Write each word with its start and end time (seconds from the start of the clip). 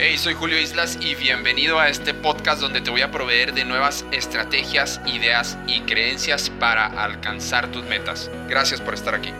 Hey, 0.00 0.16
soy 0.16 0.34
Julio 0.34 0.56
Islas 0.60 0.96
y 1.02 1.16
bienvenido 1.16 1.80
a 1.80 1.88
este 1.88 2.14
podcast 2.14 2.60
donde 2.60 2.80
te 2.80 2.88
voy 2.88 3.00
a 3.00 3.10
proveer 3.10 3.52
de 3.52 3.64
nuevas 3.64 4.06
estrategias, 4.12 5.00
ideas 5.12 5.58
y 5.66 5.80
creencias 5.80 6.50
para 6.60 6.86
alcanzar 6.86 7.72
tus 7.72 7.84
metas. 7.84 8.30
Gracias 8.48 8.80
por 8.80 8.94
estar 8.94 9.16
aquí. 9.16 9.30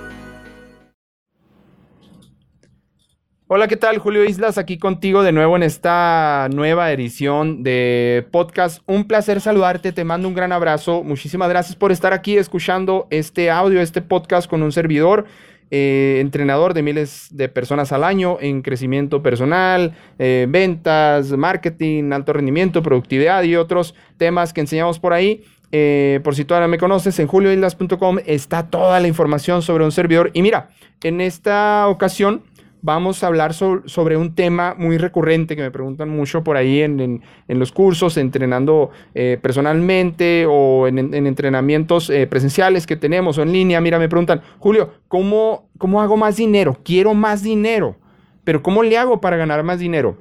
Hola, 3.47 3.69
¿qué 3.69 3.77
tal? 3.77 3.99
Julio 3.99 4.25
Islas 4.25 4.59
aquí 4.59 4.79
contigo 4.79 5.23
de 5.23 5.31
nuevo 5.31 5.55
en 5.55 5.63
esta 5.63 6.49
nueva 6.53 6.91
edición 6.91 7.63
de 7.63 8.27
podcast. 8.33 8.83
Un 8.87 9.07
placer 9.07 9.41
saludarte, 9.41 9.93
te 9.93 10.03
mando 10.03 10.27
un 10.27 10.35
gran 10.35 10.51
abrazo. 10.51 11.05
Muchísimas 11.05 11.49
gracias 11.51 11.77
por 11.77 11.93
estar 11.93 12.13
aquí 12.13 12.37
escuchando 12.37 13.07
este 13.11 13.49
audio, 13.49 13.81
este 13.81 14.03
podcast 14.03 14.51
con 14.51 14.65
un 14.65 14.73
servidor. 14.73 15.27
Eh, 15.71 16.19
entrenador 16.21 16.73
de 16.73 16.83
miles 16.83 17.29
de 17.31 17.51
personas 17.51 17.93
al 17.93 18.03
año 18.03 18.39
en 18.41 18.63
crecimiento 18.63 19.23
personal, 19.23 19.95
eh, 20.19 20.47
ventas, 20.49 21.31
marketing, 21.33 22.11
alto 22.13 22.33
rendimiento, 22.33 22.83
productividad 22.83 23.43
y 23.43 23.55
otros 23.55 23.95
temas 24.17 24.55
que 24.55 24.63
enseñamos 24.63 24.99
por 24.99 25.13
ahí. 25.13 25.45
Eh, 25.71 26.21
por 26.25 26.35
si 26.35 26.47
todavía 26.47 26.69
me 26.69 26.79
conoces, 26.79 27.19
en 27.19 27.27
julioislas.com 27.27 28.19
está 28.25 28.71
toda 28.71 28.99
la 29.01 29.09
información 29.09 29.61
sobre 29.61 29.85
un 29.85 29.93
servidor. 29.93 30.31
Y 30.33 30.41
mira, 30.41 30.71
en 31.03 31.21
esta 31.21 31.87
ocasión 31.89 32.45
vamos 32.83 33.23
a 33.23 33.27
hablar 33.27 33.55
sobre 33.55 34.17
un 34.17 34.35
tema 34.35 34.75
muy 34.79 34.99
recurrente 34.99 35.57
que 35.57 35.63
me 35.63 35.71
preguntan 35.71 36.09
mucho 36.09 36.45
por 36.45 36.57
ahí 36.57 36.81
en, 36.81 37.23
los 37.49 37.73
cursos, 37.73 38.17
entrenando 38.17 38.91
eh, 39.15 39.39
personalmente 39.41 40.47
o 40.49 40.87
en, 40.87 41.15
entrenamientos 41.15 42.11
eh, 42.11 42.27
presenciales 42.27 42.87
que 42.87 42.97
tenemos 42.97 43.39
o 43.39 43.43
en 43.43 43.53
línea. 43.53 43.81
Mira, 43.81 43.99
me 43.99 44.09
preguntan, 44.09 44.43
Julio, 44.59 44.93
¿cómo, 45.09 45.69
¿cómo 45.79 46.01
hago 46.01 46.17
más 46.17 46.37
dinero? 46.37 46.79
Quiero 46.85 47.15
más 47.15 47.43
dinero, 47.43 47.97
pero 48.45 48.63
¿cómo 48.63 48.83
le 48.83 48.97
hago 48.97 49.21
para 49.21 49.37
ganar 49.37 49.63
más 49.63 49.79
dinero? 49.79 50.19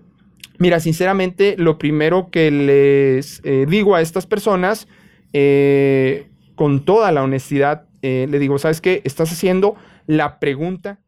Mira, 0.57 0.79
sinceramente, 0.79 1.55
lo 1.57 1.77
primero 1.77 2.29
que 2.31 2.49
les 2.49 3.41
eh, 3.43 3.65
digo 3.69 3.95
a 3.95 4.01
estas 4.01 4.25
personas, 4.25 4.87
con 6.55 6.83
toda 6.83 7.11
la 7.11 7.21
honestidad, 7.21 7.85
le 8.01 8.39
digo, 8.39 8.57
¿sabes 8.57 8.81
qué? 8.81 9.01
Estás 9.03 9.31
haciendo 9.31 9.75
la 10.07 10.39
pregunta 10.39 10.99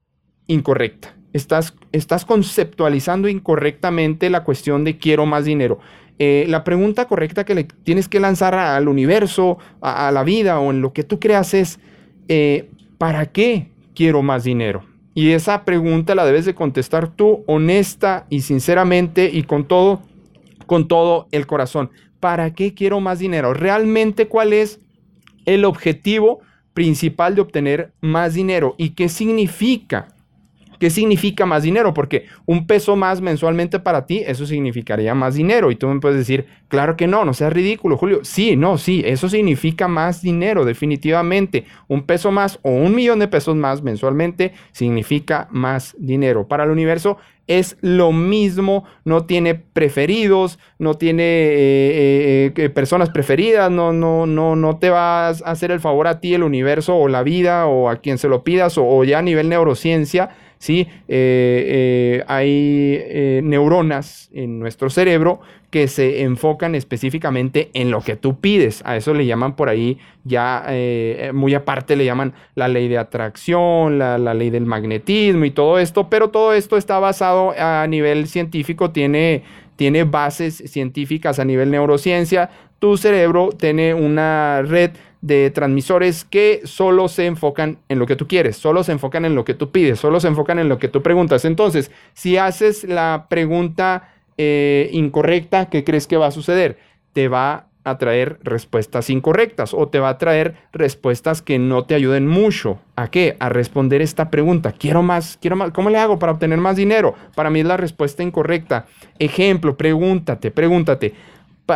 incorrecta 0.45 1.18
estás, 1.33 2.25
conceptualizando 2.25 3.27
incorrectamente 3.27 4.29
la 4.29 4.43
cuestión 4.43 4.83
de 4.83 4.97
quiero 4.97 5.25
más 5.25 5.45
dinero. 5.45 5.79
Eh, 6.17 6.45
la 6.49 6.63
pregunta 6.63 7.05
correcta 7.05 7.45
que 7.45 7.55
le 7.55 7.63
tienes 7.63 8.09
que 8.09 8.19
lanzar 8.19 8.53
al 8.53 8.87
universo, 8.87 9.57
a, 9.81 10.11
la 10.11 10.23
vida 10.23 10.59
o 10.59 10.71
en 10.71 10.81
lo 10.81 10.91
que 10.91 11.03
tú 11.03 11.19
creas 11.19 11.53
es, 11.53 11.79
eh, 12.27 12.69
¿para 12.97 13.27
qué 13.27 13.69
quiero 13.95 14.21
más 14.21 14.43
dinero? 14.43 14.83
Y 15.13 15.31
esa 15.31 15.65
pregunta 15.65 16.15
la 16.15 16.25
debes 16.25 16.45
de 16.45 16.55
contestar 16.55 17.15
tú 17.15 17.43
honesta 17.47 18.25
y 18.29 18.41
sinceramente 18.41 19.29
y 19.31 19.43
con 19.43 19.67
todo, 19.67 20.01
con 20.65 20.87
todo 20.87 21.27
el 21.31 21.47
corazón. 21.47 21.91
¿Para 22.19 22.53
qué 22.53 22.73
quiero 22.73 22.99
más 22.99 23.19
dinero? 23.19 23.53
¿Realmente 23.53 24.27
cuál 24.27 24.53
es 24.53 24.79
el 25.45 25.63
objetivo 25.65 26.39
principal 26.73 27.35
de 27.35 27.41
obtener 27.41 27.93
más 28.01 28.33
dinero? 28.33 28.75
¿Y 28.77 28.91
qué 28.91 29.09
significa 29.09 30.15
¿Qué 30.79 30.89
significa 30.89 31.45
más 31.45 31.63
dinero? 31.63 31.93
Porque 31.93 32.25
un 32.45 32.65
peso 32.65 32.95
más 32.95 33.19
mensualmente 33.19 33.79
para 33.79 34.05
ti, 34.05 34.23
eso 34.25 34.45
significaría 34.45 35.13
más 35.13 35.35
dinero. 35.35 35.71
Y 35.71 35.75
tú 35.75 35.87
me 35.87 35.99
puedes 35.99 36.17
decir, 36.17 36.45
claro 36.69 36.95
que 36.95 37.05
no, 37.05 37.25
no 37.25 37.33
seas 37.33 37.51
ridículo, 37.51 37.97
Julio. 37.97 38.21
Sí, 38.23 38.55
no, 38.55 38.77
sí, 38.77 39.03
eso 39.05 39.27
significa 39.27 39.89
más 39.89 40.21
dinero, 40.21 40.63
definitivamente. 40.63 41.65
Un 41.87 42.03
peso 42.03 42.31
más 42.31 42.59
o 42.61 42.71
un 42.71 42.95
millón 42.95 43.19
de 43.19 43.27
pesos 43.27 43.57
más 43.57 43.83
mensualmente 43.83 44.53
significa 44.71 45.49
más 45.51 45.95
dinero. 45.99 46.47
Para 46.47 46.63
el 46.63 46.69
universo 46.69 47.17
es 47.49 47.77
lo 47.81 48.11
mismo, 48.11 48.85
no 49.05 49.25
tiene 49.25 49.55
preferidos, 49.55 50.59
no 50.77 50.93
tiene 50.93 51.23
eh, 51.23 51.55
eh, 51.57 52.53
eh, 52.55 52.69
personas 52.69 53.09
preferidas, 53.09 53.71
no, 53.71 53.91
no, 53.91 54.27
no, 54.27 54.55
no 54.55 54.77
te 54.77 54.91
vas 54.91 55.41
a 55.41 55.51
hacer 55.51 55.71
el 55.71 55.79
favor 55.79 56.07
a 56.07 56.19
ti, 56.19 56.35
el 56.35 56.43
universo 56.43 56.95
o 56.95 57.07
la 57.07 57.23
vida 57.23 57.65
o 57.65 57.89
a 57.89 57.97
quien 57.97 58.19
se 58.19 58.29
lo 58.29 58.43
pidas 58.43 58.77
o, 58.77 58.85
o 58.87 59.03
ya 59.03 59.17
a 59.17 59.23
nivel 59.23 59.49
neurociencia 59.49 60.29
¿sí? 60.59 60.81
Eh, 61.07 62.19
eh, 62.19 62.23
hay 62.27 62.97
eh, 62.99 63.41
neuronas 63.43 64.29
en 64.33 64.59
nuestro 64.59 64.89
cerebro 64.89 65.39
que 65.71 65.87
se 65.87 66.23
enfocan 66.23 66.75
específicamente 66.75 67.69
en 67.73 67.91
lo 67.91 68.01
que 68.01 68.15
tú 68.15 68.39
pides. 68.39 68.81
A 68.85 68.97
eso 68.97 69.13
le 69.13 69.25
llaman 69.25 69.55
por 69.55 69.69
ahí 69.69 69.97
ya 70.23 70.65
muy 71.33 71.53
aparte, 71.53 71.95
le 71.95 72.05
llaman 72.05 72.33
la 72.55 72.67
ley 72.67 72.87
de 72.87 72.97
atracción, 72.97 73.99
la, 73.99 74.17
la, 74.17 74.33
ley 74.33 74.49
del 74.49 74.65
magnetismo 74.65 75.45
y 75.45 75.51
todo 75.51 75.77
esto, 75.79 76.09
pero 76.09 76.29
todo 76.29 76.53
esto 76.53 76.75
está 76.75 76.97
basado 76.99 77.53
a 77.57 77.85
nivel 77.87 78.27
científico, 78.27 78.89
tiene, 78.89 79.43
tiene 79.75 80.05
bases 80.05 80.63
científicas 80.65 81.37
a 81.37 81.45
nivel 81.45 81.69
neurociencia. 81.69 82.49
Tu 82.79 82.97
cerebro 82.97 83.49
tiene 83.55 83.93
una 83.93 84.63
red 84.63 84.91
de 85.21 85.51
transmisores 85.51 86.23
que 86.23 86.61
solo 86.63 87.07
se 87.07 87.25
enfocan 87.25 87.79
en 87.89 87.99
lo 87.99 88.05
que 88.05 88.15
tú 88.15 88.27
quieres, 88.27 88.57
solo 88.57 88.83
se 88.83 88.93
enfocan 88.93 89.25
en 89.25 89.35
lo 89.35 89.43
que 89.43 89.53
tú 89.53 89.71
pides, 89.71 89.99
solo 89.99 90.19
se 90.19 90.27
enfocan 90.27 90.59
en 90.59 90.69
lo 90.69 90.79
que 90.79 90.87
tú 90.87 91.01
preguntas. 91.03 91.45
Entonces, 91.45 91.91
si 92.13 92.37
haces 92.37 92.83
la 92.83 93.27
pregunta 93.29 94.13
eh, 94.37 94.89
incorrecta, 94.93 95.69
¿qué 95.69 95.83
crees 95.83 96.07
que 96.07 96.17
va 96.17 96.27
a 96.27 96.31
suceder? 96.31 96.77
Te 97.13 97.27
va 97.27 97.69
a 97.83 97.97
traer 97.97 98.39
respuestas 98.43 99.09
incorrectas 99.09 99.73
o 99.73 99.87
te 99.87 99.99
va 99.99 100.09
a 100.09 100.17
traer 100.17 100.55
respuestas 100.71 101.41
que 101.41 101.59
no 101.59 101.83
te 101.83 101.95
ayuden 101.95 102.27
mucho. 102.27 102.79
¿A 102.95 103.09
qué? 103.09 103.35
A 103.39 103.49
responder 103.49 104.01
esta 104.01 104.29
pregunta. 104.29 104.73
Quiero 104.73 105.01
más, 105.01 105.37
quiero 105.41 105.55
más. 105.55 105.71
¿Cómo 105.71 105.89
le 105.89 105.97
hago 105.97 106.19
para 106.19 106.33
obtener 106.33 106.59
más 106.59 106.75
dinero? 106.75 107.15
Para 107.35 107.49
mí 107.49 107.61
es 107.61 107.65
la 107.65 107.77
respuesta 107.77 108.23
incorrecta. 108.23 108.85
Ejemplo, 109.17 109.77
pregúntate, 109.77 110.51
pregúntate. 110.51 111.13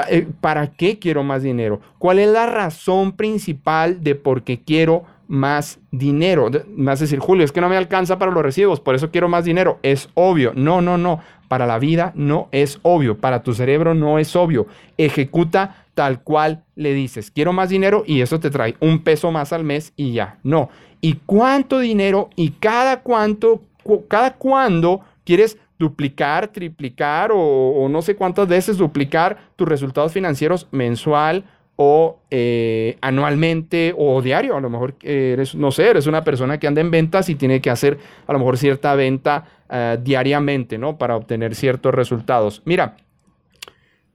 Eh, 0.09 0.27
¿Para 0.41 0.67
qué 0.67 0.99
quiero 0.99 1.23
más 1.23 1.43
dinero? 1.43 1.81
¿Cuál 1.97 2.19
es 2.19 2.27
la 2.27 2.45
razón 2.45 3.13
principal 3.13 4.03
de 4.03 4.15
por 4.15 4.43
qué 4.43 4.61
quiero 4.61 5.03
más 5.27 5.79
dinero? 5.91 6.49
Me 6.75 6.85
vas 6.85 6.99
a 6.99 7.05
decir, 7.05 7.19
Julio, 7.19 7.45
es 7.45 7.51
que 7.51 7.61
no 7.61 7.69
me 7.69 7.77
alcanza 7.77 8.17
para 8.17 8.31
los 8.31 8.43
recibos, 8.43 8.79
por 8.79 8.95
eso 8.95 9.11
quiero 9.11 9.29
más 9.29 9.45
dinero. 9.45 9.79
Es 9.83 10.09
obvio. 10.13 10.53
No, 10.55 10.81
no, 10.81 10.97
no. 10.97 11.19
Para 11.47 11.67
la 11.67 11.77
vida 11.77 12.11
no 12.15 12.47
es 12.51 12.79
obvio. 12.81 13.17
Para 13.17 13.43
tu 13.43 13.53
cerebro 13.53 13.93
no 13.93 14.17
es 14.17 14.35
obvio. 14.35 14.65
Ejecuta 14.97 15.85
tal 15.93 16.21
cual 16.21 16.63
le 16.75 16.93
dices. 16.93 17.29
Quiero 17.29 17.53
más 17.53 17.69
dinero 17.69 18.03
y 18.07 18.21
eso 18.21 18.39
te 18.39 18.49
trae 18.49 18.75
un 18.79 19.03
peso 19.03 19.31
más 19.31 19.53
al 19.53 19.63
mes 19.63 19.93
y 19.95 20.13
ya. 20.13 20.39
No. 20.43 20.69
¿Y 21.01 21.19
cuánto 21.25 21.79
dinero 21.79 22.29
y 22.35 22.51
cada 22.51 23.01
cuánto, 23.01 23.61
cada 24.07 24.35
cuándo 24.35 25.01
quieres 25.25 25.57
duplicar, 25.83 26.47
triplicar 26.47 27.31
o, 27.33 27.87
no 27.89 28.01
sé 28.01 28.15
cuántas 28.15 28.47
veces 28.47 28.77
duplicar 28.77 29.37
tus 29.57 29.67
resultados 29.67 30.13
financieros 30.13 30.67
mensual 30.71 31.43
o 31.75 32.19
eh, 32.31 32.97
anualmente 33.01 33.93
o 33.97 34.21
diario. 34.21 34.55
A 34.55 34.61
lo 34.61 34.69
mejor 34.69 34.95
eres, 35.01 35.55
no 35.55 35.71
sé, 35.71 35.89
eres 35.89 36.07
una 36.07 36.23
persona 36.23 36.57
que 36.57 36.67
anda 36.67 36.79
en 36.79 36.89
ventas 36.89 37.27
y 37.27 37.35
tiene 37.35 37.59
que 37.59 37.69
hacer 37.69 37.97
a 38.25 38.31
lo 38.31 38.39
mejor 38.39 38.57
cierta 38.57 38.95
venta 38.95 39.45
eh, 39.69 39.97
diariamente, 40.01 40.77
¿no? 40.77 40.97
Para 40.97 41.17
obtener 41.17 41.53
ciertos 41.53 41.93
resultados. 41.93 42.61
Mira, 42.63 42.95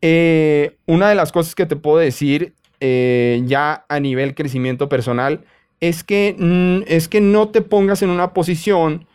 eh, 0.00 0.76
una 0.86 1.10
de 1.10 1.16
las 1.16 1.32
cosas 1.32 1.54
que 1.54 1.66
te 1.66 1.76
puedo 1.76 1.98
decir 1.98 2.54
ya 2.80 3.84
a 3.88 3.98
nivel 3.98 4.36
crecimiento 4.36 4.88
personal 4.88 5.40
es 5.80 6.04
que, 6.04 6.36
mm, 6.38 6.84
es 6.86 7.08
que 7.08 7.20
no 7.20 7.48
te 7.48 7.60
pongas 7.60 8.02
en 8.02 8.10
una 8.10 8.32
posición 8.32 9.07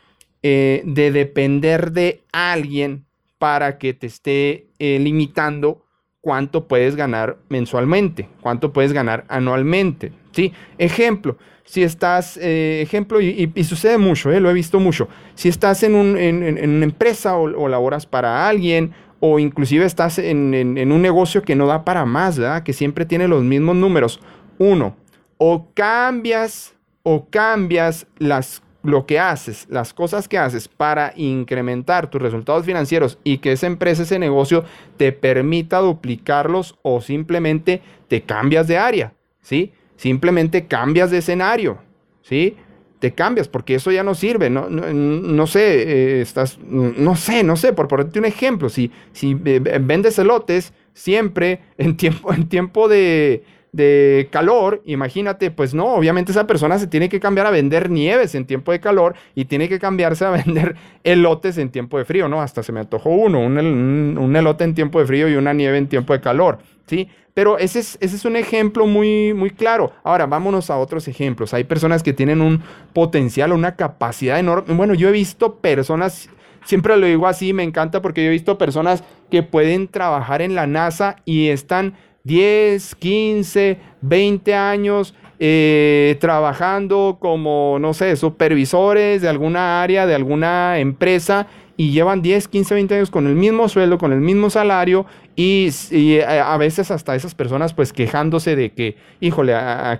eh, 0.45 0.81
de 0.85 1.11
depender 1.11 1.93
de 1.93 2.21
alguien 2.33 3.05
para 3.37 3.77
que 3.77 3.93
te 3.93 4.07
esté 4.07 4.67
eh, 4.77 4.99
limitando 4.99 5.85
cuánto 6.19 6.67
puedes 6.67 6.95
ganar 6.95 7.37
mensualmente, 7.49 8.29
cuánto 8.41 8.73
puedes 8.73 8.93
ganar 8.93 9.25
anualmente. 9.27 10.11
¿sí? 10.31 10.53
Ejemplo, 10.77 11.37
si 11.65 11.83
estás, 11.83 12.37
eh, 12.37 12.81
ejemplo, 12.81 13.21
y, 13.21 13.51
sucede 13.63 13.97
mucho, 13.97 14.31
lo 14.31 14.49
he 14.49 14.53
visto 14.53 14.79
mucho, 14.79 15.07
si 15.35 15.49
estás 15.49 15.83
en, 15.83 15.95
una 15.95 16.85
empresa 16.85 17.37
o, 17.37 17.67
laboras 17.67 18.05
para 18.05 18.47
alguien 18.47 18.91
o 19.19 19.39
inclusive 19.39 19.85
estás 19.85 20.19
en, 20.19 20.53
en, 20.53 20.91
un 20.91 21.01
negocio 21.01 21.41
que 21.41 21.55
no 21.55 21.67
da 21.67 21.85
para 21.85 22.05
más, 22.05 22.37
¿verdad? 22.37 22.63
que 22.63 22.73
siempre 22.73 23.05
tiene 23.05 23.27
los 23.27 23.43
mismos 23.43 23.75
números. 23.75 24.19
Uno, 24.57 24.95
o 25.37 25.69
cambias 25.73 26.73
o 27.03 27.27
cambias 27.29 28.07
las 28.17 28.62
lo 28.83 29.05
que 29.05 29.17
haces, 29.17 29.65
las 29.69 29.93
cosas 29.93 30.27
que 30.27 30.37
haces 30.37 30.67
para 30.67 31.13
incrementar 31.15 32.09
tus 32.09 32.21
resultados 32.21 32.65
financieros 32.65 33.17
y 33.23 33.37
que 33.37 33.53
esa 33.53 33.65
empresa, 33.65 34.03
ese 34.03 34.19
negocio 34.19 34.65
te 34.97 35.13
permita 35.13 35.79
duplicarlos 35.79 36.77
o 36.81 37.01
simplemente 37.01 37.81
te 38.09 38.23
cambias 38.23 38.67
de 38.67 38.77
área, 38.77 39.13
¿sí? 39.41 39.71
Simplemente 39.95 40.67
cambias 40.67 41.11
de 41.11 41.19
escenario, 41.19 41.77
¿sí? 42.21 42.57
Te 42.99 43.13
cambias 43.13 43.47
porque 43.47 43.75
eso 43.75 43.91
ya 43.91 44.03
no 44.03 44.15
sirve, 44.15 44.49
no, 44.49 44.69
no, 44.69 45.47
sé, 45.47 45.83
eh, 45.83 46.21
estás, 46.21 46.59
no 46.59 47.15
sé, 47.15 47.43
no 47.43 47.55
sé, 47.55 47.73
por 47.73 47.87
ponerte 47.87 48.19
un 48.19 48.25
ejemplo, 48.25 48.69
si, 48.69 48.91
si 49.13 49.37
eh, 49.45 49.59
vendes 49.81 50.19
elotes 50.19 50.73
siempre 50.93 51.61
en 51.77 51.95
tiempo, 51.95 52.33
en 52.33 52.47
tiempo 52.47 52.87
de, 52.87 53.43
de 53.73 54.29
calor, 54.31 54.81
imagínate, 54.85 55.49
pues 55.49 55.73
no, 55.73 55.95
obviamente 55.95 56.31
esa 56.31 56.45
persona 56.45 56.77
se 56.77 56.85
tiene 56.85 57.09
que 57.09 57.19
cambiar 57.19 57.47
a 57.47 57.51
vender 57.51 57.89
nieves 57.89 58.35
en 58.35 58.45
tiempo 58.45 58.71
de 58.71 58.79
calor 58.79 59.15
y 59.33 59.45
tiene 59.45 59.67
que 59.67 59.79
cambiarse 59.79 60.23
a 60.23 60.29
vender 60.45 60.75
elotes 61.03 61.57
en 61.57 61.69
tiempo 61.69 61.97
de 61.97 62.05
frío, 62.05 62.29
¿no? 62.29 62.41
Hasta 62.41 62.61
se 62.61 62.71
me 62.71 62.79
antojó 62.79 63.09
uno, 63.09 63.39
un, 63.39 64.35
elote 64.35 64.63
en 64.63 64.75
tiempo 64.75 64.99
de 64.99 65.07
frío 65.07 65.27
y 65.27 65.35
una 65.35 65.53
nieve 65.53 65.77
en 65.77 65.87
tiempo 65.87 66.13
de 66.13 66.21
calor, 66.21 66.59
¿sí? 66.85 67.09
Pero 67.33 67.57
ese 67.57 67.79
es, 67.79 67.97
ese 67.99 68.15
es 68.15 68.25
un 68.25 68.35
ejemplo 68.35 68.85
muy, 68.85 69.33
muy 69.33 69.49
claro. 69.49 69.91
Ahora, 70.03 70.27
vámonos 70.27 70.69
a 70.69 70.77
otros 70.77 71.07
ejemplos. 71.07 71.51
Hay 71.55 71.63
personas 71.63 72.03
que 72.03 72.13
tienen 72.13 72.41
un 72.41 72.61
potencial, 72.93 73.53
una 73.53 73.75
capacidad 73.75 74.37
enorme. 74.37 74.75
Bueno, 74.75 74.93
yo 74.93 75.09
he 75.09 75.11
visto 75.11 75.55
personas 75.55 76.29
siempre 76.65 76.95
lo 76.95 77.05
digo 77.05 77.27
así, 77.27 77.53
me 77.53 77.63
encanta 77.63 78.01
porque 78.01 78.23
yo 78.23 78.27
he 78.27 78.31
visto 78.31 78.57
personas 78.57 79.03
que 79.29 79.43
pueden 79.43 79.87
trabajar 79.87 80.41
en 80.41 80.55
la 80.55 80.67
NASA 80.67 81.17
y 81.25 81.47
están 81.47 81.95
10, 82.25 82.95
15, 82.95 83.77
20 84.01 84.55
años 84.55 85.13
eh, 85.39 86.15
trabajando 86.21 87.17
como, 87.19 87.77
no 87.81 87.93
sé, 87.93 88.15
supervisores 88.15 89.21
de 89.21 89.27
alguna 89.27 89.83
área, 89.83 90.05
de 90.05 90.15
alguna 90.15 90.79
empresa 90.79 91.47
y 91.75 91.91
llevan 91.91 92.21
10, 92.21 92.47
15, 92.47 92.75
20 92.75 92.95
años 92.95 93.11
con 93.11 93.27
el 93.27 93.35
mismo 93.35 93.67
sueldo, 93.67 93.97
con 93.97 94.13
el 94.13 94.21
mismo 94.21 94.49
salario 94.49 95.05
y, 95.35 95.69
eh, 95.91 96.23
a 96.23 96.57
veces 96.57 96.91
hasta 96.91 97.15
esas 97.15 97.33
personas 97.33 97.73
pues 97.73 97.91
quejándose 97.91 98.55
de 98.55 98.71
que, 98.71 98.97
híjole, 99.19 99.53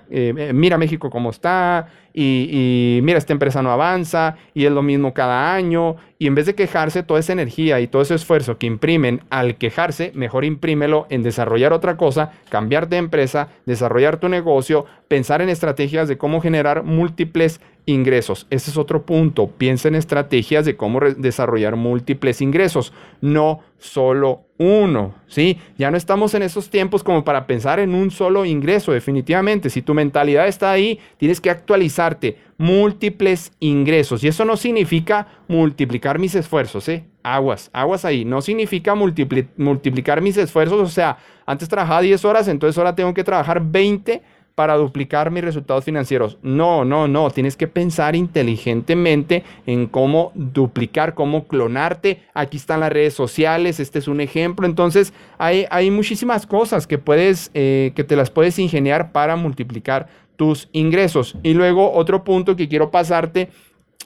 eh, 0.09 0.51
mira 0.53 0.77
México 0.77 1.09
cómo 1.09 1.31
está 1.31 1.87
y, 2.13 2.99
mira, 3.01 3.17
esta 3.17 3.33
empresa 3.33 3.63
no 3.63 3.71
avanza 3.71 4.35
y 4.53 4.65
es 4.65 4.71
lo 4.71 4.83
mismo 4.83 5.13
cada 5.15 5.55
año 5.55 5.95
y 6.19 6.27
en 6.27 6.35
vez 6.35 6.45
de 6.45 6.53
quejarse 6.53 7.01
toda 7.01 7.19
esa 7.19 7.33
energía 7.33 7.79
y 7.79 7.87
todo 7.87 8.03
ese 8.03 8.13
esfuerzo 8.13 8.59
que 8.59 8.67
imprimen 8.67 9.21
al 9.31 9.57
quejarse, 9.57 10.11
mejor 10.13 10.45
imprímelo 10.45 11.07
en 11.09 11.23
desarrollar 11.23 11.73
otra 11.73 11.97
cosa, 11.97 12.31
cambiar 12.49 12.87
de 12.87 12.97
empresa, 12.97 13.49
desarrollar 13.65 14.17
tu 14.17 14.29
negocio, 14.29 14.85
pensar 15.07 15.41
en 15.41 15.49
estrategias 15.49 16.07
de 16.07 16.19
cómo 16.19 16.39
generar 16.39 16.83
múltiples 16.83 17.59
ingresos. 17.85 18.47
Ese 18.49 18.71
es 18.71 18.77
otro 18.77 19.05
punto. 19.05 19.47
Piensa 19.47 19.87
en 19.87 19.95
estrategias 19.95 20.65
de 20.65 20.77
cómo 20.77 20.99
desarrollar 20.99 21.75
múltiples 21.75 22.41
ingresos, 22.41 22.93
no 23.21 23.61
solo 23.77 24.43
uno, 24.63 25.13
¿sí? 25.27 25.59
Ya 25.77 25.91
no 25.91 25.97
estamos 25.97 26.33
en 26.33 26.43
esos 26.43 26.69
tiempos 26.69 27.03
como 27.03 27.23
para 27.23 27.45
pensar 27.47 27.79
en 27.79 27.93
un 27.93 28.11
solo 28.11 28.45
ingreso, 28.45 28.91
definitivamente. 28.91 29.69
Si 29.69 29.81
tu 29.81 29.93
mentalidad 29.93 30.47
está 30.47 30.71
ahí, 30.71 30.99
tienes 31.17 31.41
que 31.41 31.49
actualizarte. 31.49 32.37
Múltiples 32.57 33.51
ingresos. 33.59 34.23
Y 34.23 34.27
eso 34.27 34.45
no 34.45 34.55
significa 34.55 35.27
multiplicar 35.47 36.19
mis 36.19 36.35
esfuerzos, 36.35 36.87
¿eh? 36.87 37.05
Aguas, 37.23 37.69
aguas 37.73 38.05
ahí. 38.05 38.25
No 38.25 38.41
significa 38.41 38.95
multiplicar 38.95 40.21
mis 40.21 40.37
esfuerzos. 40.37 40.79
O 40.79 40.91
sea, 40.91 41.17
antes 41.45 41.67
trabajaba 41.67 42.01
10 42.01 42.23
horas, 42.25 42.47
entonces 42.47 42.77
ahora 42.77 42.95
tengo 42.95 43.13
que 43.13 43.23
trabajar 43.23 43.61
20 43.61 44.21
para 44.55 44.75
duplicar 44.75 45.31
mis 45.31 45.43
resultados 45.43 45.83
financieros. 45.83 46.37
No, 46.43 46.85
no, 46.85 47.07
no. 47.07 47.31
Tienes 47.31 47.57
que 47.57 47.67
pensar 47.67 48.15
inteligentemente 48.15 49.43
en 49.65 49.87
cómo 49.87 50.31
duplicar, 50.35 51.15
cómo 51.15 51.47
clonarte. 51.47 52.21
Aquí 52.33 52.57
están 52.57 52.81
las 52.81 52.91
redes 52.91 53.13
sociales. 53.13 53.79
Este 53.79 53.99
es 53.99 54.07
un 54.07 54.21
ejemplo. 54.21 54.67
Entonces, 54.67 55.13
hay, 55.37 55.65
hay 55.71 55.89
muchísimas 55.89 56.45
cosas 56.45 56.85
que 56.85 56.97
puedes, 56.97 57.49
eh, 57.53 57.93
que 57.95 58.03
te 58.03 58.15
las 58.15 58.29
puedes 58.29 58.59
ingeniar 58.59 59.11
para 59.11 59.35
multiplicar 59.35 60.07
tus 60.35 60.69
ingresos. 60.71 61.35
Y 61.43 61.53
luego, 61.53 61.91
otro 61.93 62.23
punto 62.23 62.55
que 62.55 62.67
quiero 62.67 62.91
pasarte 62.91 63.49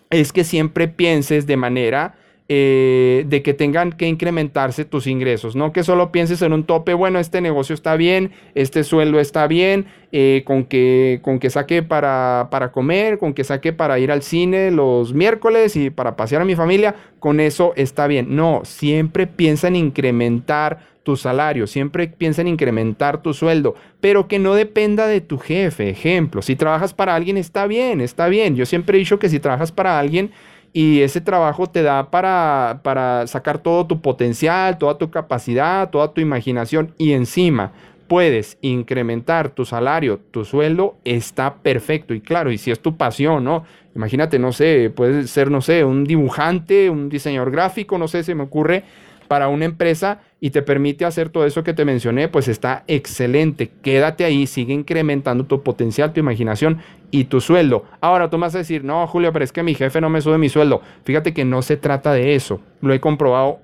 es 0.10 0.32
que 0.32 0.44
siempre 0.44 0.88
pienses 0.88 1.48
de 1.48 1.58
manera 1.58 2.16
eh, 2.50 3.26
de 3.28 3.42
que 3.42 3.54
tengan 3.54 3.92
que 3.92 4.08
incrementarse 4.08 4.86
tus 4.86 5.06
ingresos, 5.06 5.56
no 5.56 5.74
que 5.74 5.84
solo 5.84 6.12
pienses 6.12 6.42
en 6.42 6.54
un 6.54 6.64
tope, 6.64 6.94
bueno, 6.94 7.20
este 7.20 7.42
negocio 7.42 7.74
está 7.74 7.96
bien, 7.98 8.32
este 8.56 8.84
sueldo 8.84 9.20
está 9.20 9.48
bien, 9.48 9.88
eh, 10.14 10.44
con, 10.46 10.64
que, 10.64 11.20
con 11.24 11.40
que 11.40 11.50
saque 11.50 11.84
para, 11.84 12.48
para 12.50 12.72
comer, 12.72 13.18
con 13.18 13.34
que 13.34 13.44
saque 13.44 13.74
para 13.74 14.00
ir 14.00 14.12
al 14.12 14.22
cine 14.22 14.72
los 14.72 15.14
miércoles 15.14 15.76
y 15.76 15.90
para 15.90 16.16
pasear 16.16 16.42
a 16.42 16.46
mi 16.46 16.56
familia, 16.56 16.96
con 17.20 17.40
eso 17.40 17.74
está 17.76 18.08
bien. 18.08 18.36
No, 18.36 18.62
siempre 18.64 19.28
piensa 19.28 19.68
en 19.68 19.76
incrementar 19.76 20.80
tu 21.08 21.16
salario, 21.16 21.68
siempre 21.68 22.10
piensa 22.10 22.42
en 22.42 22.50
incrementar 22.50 23.22
tu 23.22 23.34
sueldo, 23.34 23.76
pero 24.02 24.28
que 24.28 24.40
no 24.40 24.56
dependa 24.56 25.08
de 25.08 25.22
tu 25.22 25.38
jefe. 25.38 25.90
Ejemplo, 25.90 26.42
si 26.42 26.58
trabajas 26.58 26.94
para 26.94 27.16
alguien 27.16 27.38
está 27.38 27.66
bien, 27.66 28.02
está 28.02 28.28
bien. 28.28 28.58
Yo 28.58 28.66
siempre 28.66 28.98
he 28.98 29.00
dicho 29.00 29.18
que 29.18 29.30
si 29.30 29.40
trabajas 29.40 29.72
para 29.72 30.00
alguien, 30.00 30.32
y 30.78 31.02
ese 31.02 31.22
trabajo 31.22 31.66
te 31.66 31.82
da 31.82 32.12
para, 32.12 32.82
para 32.84 33.26
sacar 33.26 33.58
todo 33.58 33.88
tu 33.88 34.00
potencial, 34.00 34.78
toda 34.78 35.00
tu 35.00 35.10
capacidad, 35.10 35.90
toda 35.90 36.14
tu 36.14 36.22
imaginación 36.22 36.94
y 37.00 37.14
encima 37.14 37.72
puedes 38.08 38.60
incrementar 38.62 39.50
tu 39.50 39.66
salario, 39.66 40.20
tu 40.30 40.46
sueldo, 40.46 40.96
está 41.04 41.56
perfecto. 41.56 42.14
Y 42.14 42.22
claro, 42.22 42.52
y 42.52 42.60
si 42.60 42.70
es 42.70 42.80
tu 42.80 42.96
pasión, 42.96 43.44
¿no? 43.44 43.66
Imagínate, 43.96 44.38
no 44.38 44.52
sé, 44.52 44.92
puedes 44.96 45.32
ser, 45.32 45.50
no 45.50 45.62
sé, 45.62 45.84
un 45.84 46.04
dibujante, 46.04 46.92
un 46.92 47.10
diseñador 47.10 47.50
gráfico, 47.50 47.98
no 47.98 48.08
sé, 48.08 48.22
se 48.22 48.36
me 48.36 48.44
ocurre 48.44 48.84
para 49.28 49.48
una 49.48 49.66
empresa 49.66 50.22
y 50.40 50.52
te 50.52 50.62
permite 50.62 51.06
hacer 51.06 51.30
todo 51.30 51.46
eso 51.46 51.64
que 51.64 51.74
te 51.74 51.86
mencioné, 51.86 52.28
pues 52.28 52.48
está 52.48 52.84
excelente. 52.88 53.72
Quédate 53.82 54.24
ahí, 54.26 54.48
sigue 54.48 54.74
incrementando 54.74 55.46
tu 55.46 55.64
potencial, 55.64 56.14
tu 56.14 56.20
imaginación 56.20 56.80
y 57.12 57.26
tu 57.26 57.42
sueldo. 57.42 57.86
Ahora 58.02 58.30
tú 58.30 58.38
vas 58.38 58.56
a 58.56 58.60
decir, 58.60 58.84
no, 58.84 59.06
Julio, 59.08 59.34
pero 59.34 59.44
es 59.44 59.52
que 59.52 59.64
mi 59.64 59.76
jefe 59.76 60.02
no 60.02 60.10
me 60.10 60.22
sube 60.22 60.38
mi 60.38 60.50
sueldo. 60.50 60.82
Fíjate 61.04 61.34
que 61.34 61.46
no 61.46 61.62
se 61.62 61.78
trata 61.78 62.14
de 62.14 62.36
eso. 62.36 62.62
Lo 62.82 62.94
he 62.94 63.00
comprobado 63.00 63.60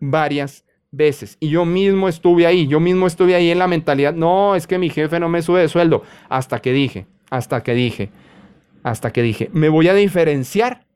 varias 0.00 0.64
veces. 0.90 1.36
Y 1.40 1.48
yo 1.48 1.64
mismo 1.64 2.08
estuve 2.08 2.46
ahí, 2.46 2.66
yo 2.66 2.80
mismo 2.80 3.06
estuve 3.06 3.34
ahí 3.34 3.50
en 3.50 3.58
la 3.58 3.68
mentalidad, 3.68 4.14
no, 4.14 4.54
es 4.54 4.66
que 4.66 4.78
mi 4.78 4.90
jefe 4.90 5.20
no 5.20 5.28
me 5.28 5.42
sube 5.42 5.60
de 5.60 5.68
sueldo. 5.68 6.02
Hasta 6.28 6.60
que 6.60 6.72
dije, 6.72 7.06
hasta 7.30 7.62
que 7.62 7.74
dije, 7.74 8.10
hasta 8.82 9.12
que 9.12 9.22
dije, 9.22 9.50
me 9.52 9.68
voy 9.68 9.88
a 9.88 9.94
diferenciar 9.94 10.86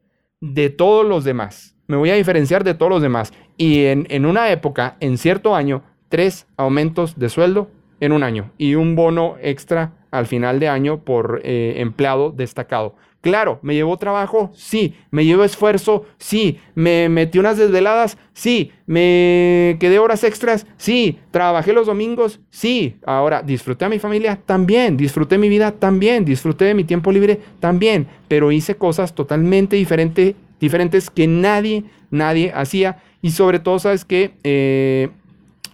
de 0.40 0.70
todos 0.70 1.06
los 1.06 1.24
demás 1.24 1.76
me 1.90 1.96
voy 1.96 2.10
a 2.10 2.14
diferenciar 2.14 2.62
de 2.62 2.74
todos 2.74 2.88
los 2.88 3.02
demás. 3.02 3.32
Y 3.56 3.86
en, 3.86 4.24
una 4.24 4.50
época, 4.52 4.96
en 5.00 5.18
cierto 5.18 5.56
año, 5.56 5.82
tres 6.08 6.46
aumentos 6.56 7.18
de 7.18 7.28
sueldo 7.28 7.68
en 7.98 8.12
un 8.12 8.22
año 8.22 8.52
y 8.58 8.76
un 8.76 8.94
bono 8.94 9.34
extra 9.42 9.92
al 10.12 10.26
final 10.26 10.60
de 10.60 10.68
año 10.68 11.00
por 11.00 11.40
eh, 11.42 11.74
empleado 11.78 12.30
destacado. 12.30 12.94
Claro, 13.22 13.58
¿me 13.62 13.74
llevó 13.74 13.96
trabajo? 13.98 14.50
Sí. 14.54 14.94
¿Me 15.10 15.24
llevó 15.24 15.42
esfuerzo? 15.42 16.06
Sí. 16.16 16.58
¿Me 16.76 17.08
metí 17.08 17.40
unas 17.40 17.58
desveladas? 17.58 18.16
Sí. 18.32 18.70
¿Me 18.86 19.76
quedé 19.80 19.98
horas 19.98 20.22
extras? 20.22 20.66
Sí. 20.76 21.18
¿Trabajé 21.32 21.72
los 21.72 21.88
domingos? 21.88 22.40
Sí. 22.50 22.96
Ahora, 23.04 23.42
¿disfruté 23.42 23.84
a 23.84 23.90
mi 23.90 23.98
familia? 23.98 24.38
También. 24.46 24.96
¿Disfruté 24.96 25.38
mi 25.38 25.48
vida? 25.48 25.72
También. 25.72 26.24
¿Disfruté 26.24 26.66
de 26.66 26.74
mi 26.74 26.84
tiempo 26.84 27.12
libre? 27.12 27.40
También. 27.58 28.06
Pero 28.28 28.52
hice 28.52 28.76
cosas 28.76 29.14
totalmente 29.14 29.76
diferentes 29.76 30.34
diferentes 30.60 31.10
que 31.10 31.26
nadie, 31.26 31.84
nadie 32.10 32.52
hacía. 32.54 33.02
Y 33.22 33.30
sobre 33.30 33.58
todo, 33.58 33.78
sabes 33.78 34.04
que 34.04 34.34
eh, 34.44 35.10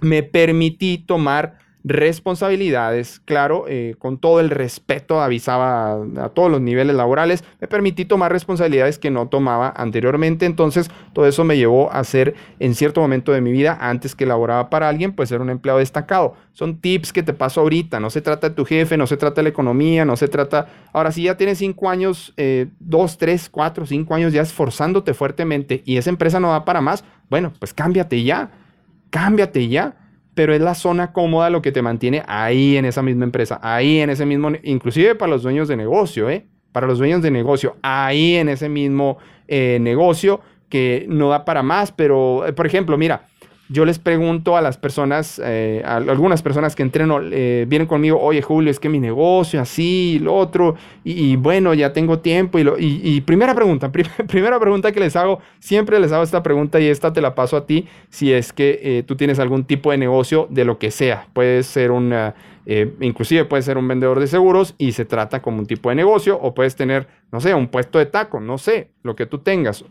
me 0.00 0.23
permití 0.23 0.99
tomar 0.99 1.58
responsabilidades, 1.88 3.20
claro, 3.24 3.66
eh, 3.69 3.94
con 4.00 4.19
todo 4.19 4.40
el 4.40 4.50
respeto, 4.50 5.20
avisaba 5.20 5.93
a, 5.93 6.28
todos 6.31 6.50
los 6.50 6.60
niveles 6.60 6.96
laborales, 6.96 7.44
me 7.60 7.69
permití 7.69 8.05
tomar 8.05 8.32
responsabilidades 8.32 8.98
que 8.98 9.12
no 9.12 9.28
tomaba 9.28 9.72
anteriormente, 9.76 10.46
entonces 10.46 10.90
todo 11.12 11.28
eso 11.28 11.44
me 11.44 11.56
llevó 11.56 11.93
a 11.93 12.02
ser 12.02 12.34
en 12.58 12.74
cierto 12.74 13.00
momento 13.00 13.31
de 13.31 13.40
mi 13.40 13.52
vida, 13.52 13.78
antes 13.81 14.16
que 14.16 14.26
laboraba 14.26 14.69
para 14.69 14.88
alguien, 14.88 15.12
pues 15.12 15.28
ser 15.28 15.40
un 15.40 15.48
empleado 15.48 15.78
destacado. 15.78 16.34
Son 16.55 16.81
tips 16.81 17.12
que 17.12 17.22
te 17.22 17.32
paso 17.32 17.60
ahorita, 17.60 18.00
no 18.00 18.10
se 18.10 18.20
trata 18.20 18.48
de 18.48 18.56
tu 18.56 18.64
jefe, 18.64 18.96
no 18.96 19.06
se 19.06 19.16
trata 19.16 19.36
de 19.36 19.44
la 19.44 19.50
economía, 19.50 20.05
no 20.05 20.16
se 20.16 20.26
trata, 20.26 20.66
ahora 20.93 21.12
si 21.12 21.22
ya 21.22 21.36
tienes 21.36 21.58
cinco 21.58 21.88
años, 21.88 22.34
eh, 22.36 22.66
dos, 22.81 23.16
tres, 23.16 23.48
cuatro, 23.48 23.86
cinco 23.86 24.12
años 24.12 24.32
ya 24.32 24.43
esforzándote 24.43 25.14
fuertemente 25.14 25.84
y 25.86 25.98
esa 25.98 26.10
empresa 26.10 26.40
no 26.40 26.48
va 26.48 26.64
para 26.64 26.81
más, 26.81 27.05
bueno, 27.31 27.52
pues 27.60 27.72
cámbiate 27.72 28.24
ya, 28.24 28.50
cámbiate 29.10 29.69
ya 29.69 29.94
pero 30.36 30.52
es 30.52 30.60
la 30.60 30.74
zona 30.74 31.12
cómoda 31.14 31.48
lo 31.48 31.62
que 31.62 31.72
te 31.72 31.81
mantiene 31.81 32.22
ahí 32.28 32.76
en 32.76 32.84
esa 32.84 33.00
misma 33.00 33.24
empresa, 33.24 33.58
ahí 33.62 34.00
en 34.00 34.10
ese 34.10 34.26
mismo, 34.26 34.52
inclusive 34.64 35.14
para 35.14 35.32
los 35.32 35.43
dueños 35.43 35.66
de 35.66 35.76
negocio, 35.76 36.28
¿eh? 36.28 36.44
Para 36.72 36.86
los 36.86 36.98
dueños 36.98 37.22
de 37.22 37.31
negocio, 37.31 37.76
ahí 37.81 38.36
en 38.36 38.50
ese 38.50 38.69
mismo 38.69 39.16
eh, 39.48 39.78
negocio 39.81 40.43
que 40.69 41.06
no 41.08 41.31
da 41.31 41.46
para 41.46 41.62
más, 41.62 41.90
pero, 41.90 42.46
eh, 42.46 42.52
por 42.52 42.66
ejemplo, 42.66 42.98
mira, 42.98 43.28
yo 43.69 43.85
les 43.85 43.99
pregunto 43.99 44.56
a 44.56 44.61
las 44.61 44.77
personas, 44.77 45.41
eh, 45.44 45.82
a 45.85 45.96
algunas 45.96 46.43
personas 46.43 46.77
que 46.77 46.82
entreno, 46.82 47.20
eh, 47.23 47.65
vienen 47.69 47.89
conmigo, 47.89 48.20
oye 48.20 48.41
Julio, 48.41 48.70
es 48.70 48.79
que 48.79 48.89
mi 48.89 49.01
negocio, 49.01 49.61
así, 49.61 50.20
lo 50.23 50.35
otro, 50.35 50.77
y, 51.03 51.37
bueno, 51.37 51.75
ya 51.75 51.93
tengo 51.93 52.20
tiempo. 52.20 52.58
Y, 52.58 52.65
lo, 52.65 52.77
y, 52.79 53.20
primera 53.23 53.55
pregunta, 53.55 53.91
primera 54.29 54.61
pregunta 54.61 54.93
que 54.93 55.01
les 55.01 55.17
hago, 55.17 55.41
siempre 55.58 55.99
les 55.99 56.13
hago 56.13 56.23
esta 56.23 56.43
pregunta 56.43 56.79
y 56.79 56.87
esta 56.87 57.13
te 57.13 57.20
la 57.20 57.35
paso 57.35 57.56
a 57.56 57.67
ti, 57.67 57.87
si 58.08 58.32
es 58.32 58.53
que 58.53 58.79
eh, 58.82 59.03
tú 59.05 59.17
tienes 59.17 59.39
algún 59.41 59.65
tipo 59.65 59.91
de 59.91 59.99
negocio 59.99 60.46
de 60.51 60.65
lo 60.65 60.79
que 60.79 60.91
sea. 60.91 61.27
Puede 61.32 61.63
ser 61.65 61.91
una, 61.91 62.35
inclusive 63.01 63.44
puede 63.46 63.63
ser 63.63 63.79
un 63.79 63.89
vendedor 63.89 64.20
de 64.20 64.27
seguros 64.29 64.75
y 64.79 64.93
se 64.93 65.05
trata 65.05 65.43
como 65.43 65.58
un 65.58 65.67
tipo 65.67 65.89
de 65.89 65.96
negocio, 65.96 66.39
o 66.41 66.55
puedes 66.55 66.77
tener, 66.77 67.08
no 67.32 67.41
sé, 67.41 67.55
un 67.55 67.67
puesto 67.67 67.99
de 67.99 68.06
taco, 68.06 68.41
no 68.41 68.58
sé, 68.58 68.91
lo 69.03 69.17
que 69.17 69.27
tú 69.27 69.39
tengas 69.39 69.85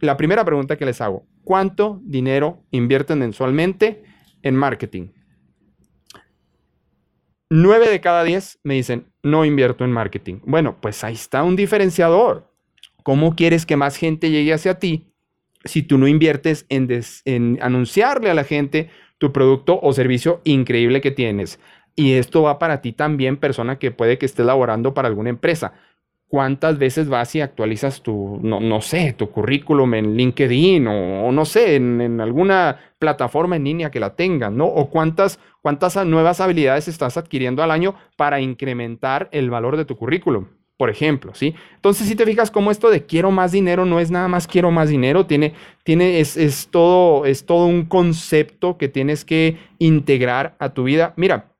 la 0.00 0.16
primera 0.16 0.44
pregunta 0.44 0.76
que 0.76 0.86
les 0.86 1.00
hago, 1.00 1.26
¿cuánto 1.44 2.00
dinero 2.04 2.62
invierten 2.70 3.18
mensualmente 3.18 4.04
en 4.42 4.56
marketing? 4.56 5.08
9 7.48 7.88
de 7.88 8.00
cada 8.00 8.24
10 8.24 8.60
me 8.64 8.74
dicen, 8.74 9.06
no 9.22 9.44
invierto 9.44 9.84
en 9.84 9.92
marketing. 9.92 10.40
Bueno, 10.44 10.76
pues 10.80 11.04
ahí 11.04 11.14
está 11.14 11.42
un 11.44 11.56
diferenciador. 11.56 12.52
¿Cómo 13.02 13.36
quieres 13.36 13.66
que 13.66 13.76
más 13.76 13.96
gente 13.96 14.30
llegue 14.30 14.52
hacia 14.52 14.78
ti 14.78 15.12
si 15.64 15.82
tú 15.82 15.98
no 15.98 16.08
inviertes 16.08 16.66
en, 16.68 16.88
en 17.24 17.58
anunciarle 17.62 18.30
a 18.30 18.34
la 18.34 18.44
gente 18.44 18.90
tu 19.18 19.32
producto 19.32 19.78
o 19.80 19.92
servicio 19.92 20.40
increíble 20.44 21.00
que 21.00 21.12
tienes? 21.12 21.60
Y 21.94 22.14
esto 22.14 22.42
va 22.42 22.58
para 22.58 22.82
ti 22.82 22.92
también, 22.92 23.36
persona 23.36 23.78
que 23.78 23.90
puede 23.90 24.18
que 24.18 24.26
esté 24.26 24.44
laborando 24.44 24.92
para 24.92 25.08
alguna 25.08 25.30
empresa. 25.30 25.72
¿Cuántas 26.28 26.76
veces 26.78 27.08
vas 27.08 27.34
y 27.36 27.40
actualizas 27.40 28.02
tu, 28.02 28.40
no, 28.42 28.58
no 28.58 28.80
sé, 28.80 29.12
tu 29.12 29.30
currículum 29.30 29.94
en 29.94 30.16
LinkedIn 30.16 30.86
o, 30.88 31.30
no 31.30 31.44
sé, 31.44 31.76
en, 31.76 32.20
alguna 32.20 32.80
plataforma 32.98 33.54
en 33.54 33.64
línea 33.64 33.90
que 33.92 34.00
la 34.00 34.16
tengan, 34.16 34.56
¿no? 34.56 34.66
O 34.66 34.90
cuántas, 34.90 35.38
cuántas 35.62 36.04
nuevas 36.04 36.40
habilidades 36.40 36.88
estás 36.88 37.16
adquiriendo 37.16 37.62
al 37.62 37.70
año 37.70 37.94
para 38.16 38.40
incrementar 38.40 39.28
el 39.30 39.50
valor 39.50 39.76
de 39.76 39.84
tu 39.84 39.96
currículum, 39.96 40.46
por 40.76 40.90
ejemplo, 40.90 41.32
¿sí? 41.32 41.54
Entonces, 41.76 42.08
si 42.08 42.16
te 42.16 42.26
fijas 42.26 42.50
cómo 42.50 42.72
esto 42.72 42.90
de 42.90 43.06
quiero 43.06 43.30
más 43.30 43.52
dinero 43.52 43.84
no 43.84 44.00
es 44.00 44.10
nada 44.10 44.26
más 44.26 44.48
quiero 44.48 44.72
más 44.72 44.88
dinero, 44.88 45.26
tiene, 45.26 45.54
tiene, 45.84 46.18
es, 46.18 46.36
es 46.36 46.68
todo, 46.72 47.24
es 47.24 47.46
todo 47.46 47.66
un 47.66 47.84
concepto 47.84 48.78
que 48.78 48.88
tienes 48.88 49.24
que 49.24 49.58
integrar 49.78 50.56
a 50.58 50.70
tu 50.70 50.82
vida. 50.82 51.14
Mira, 51.16 51.52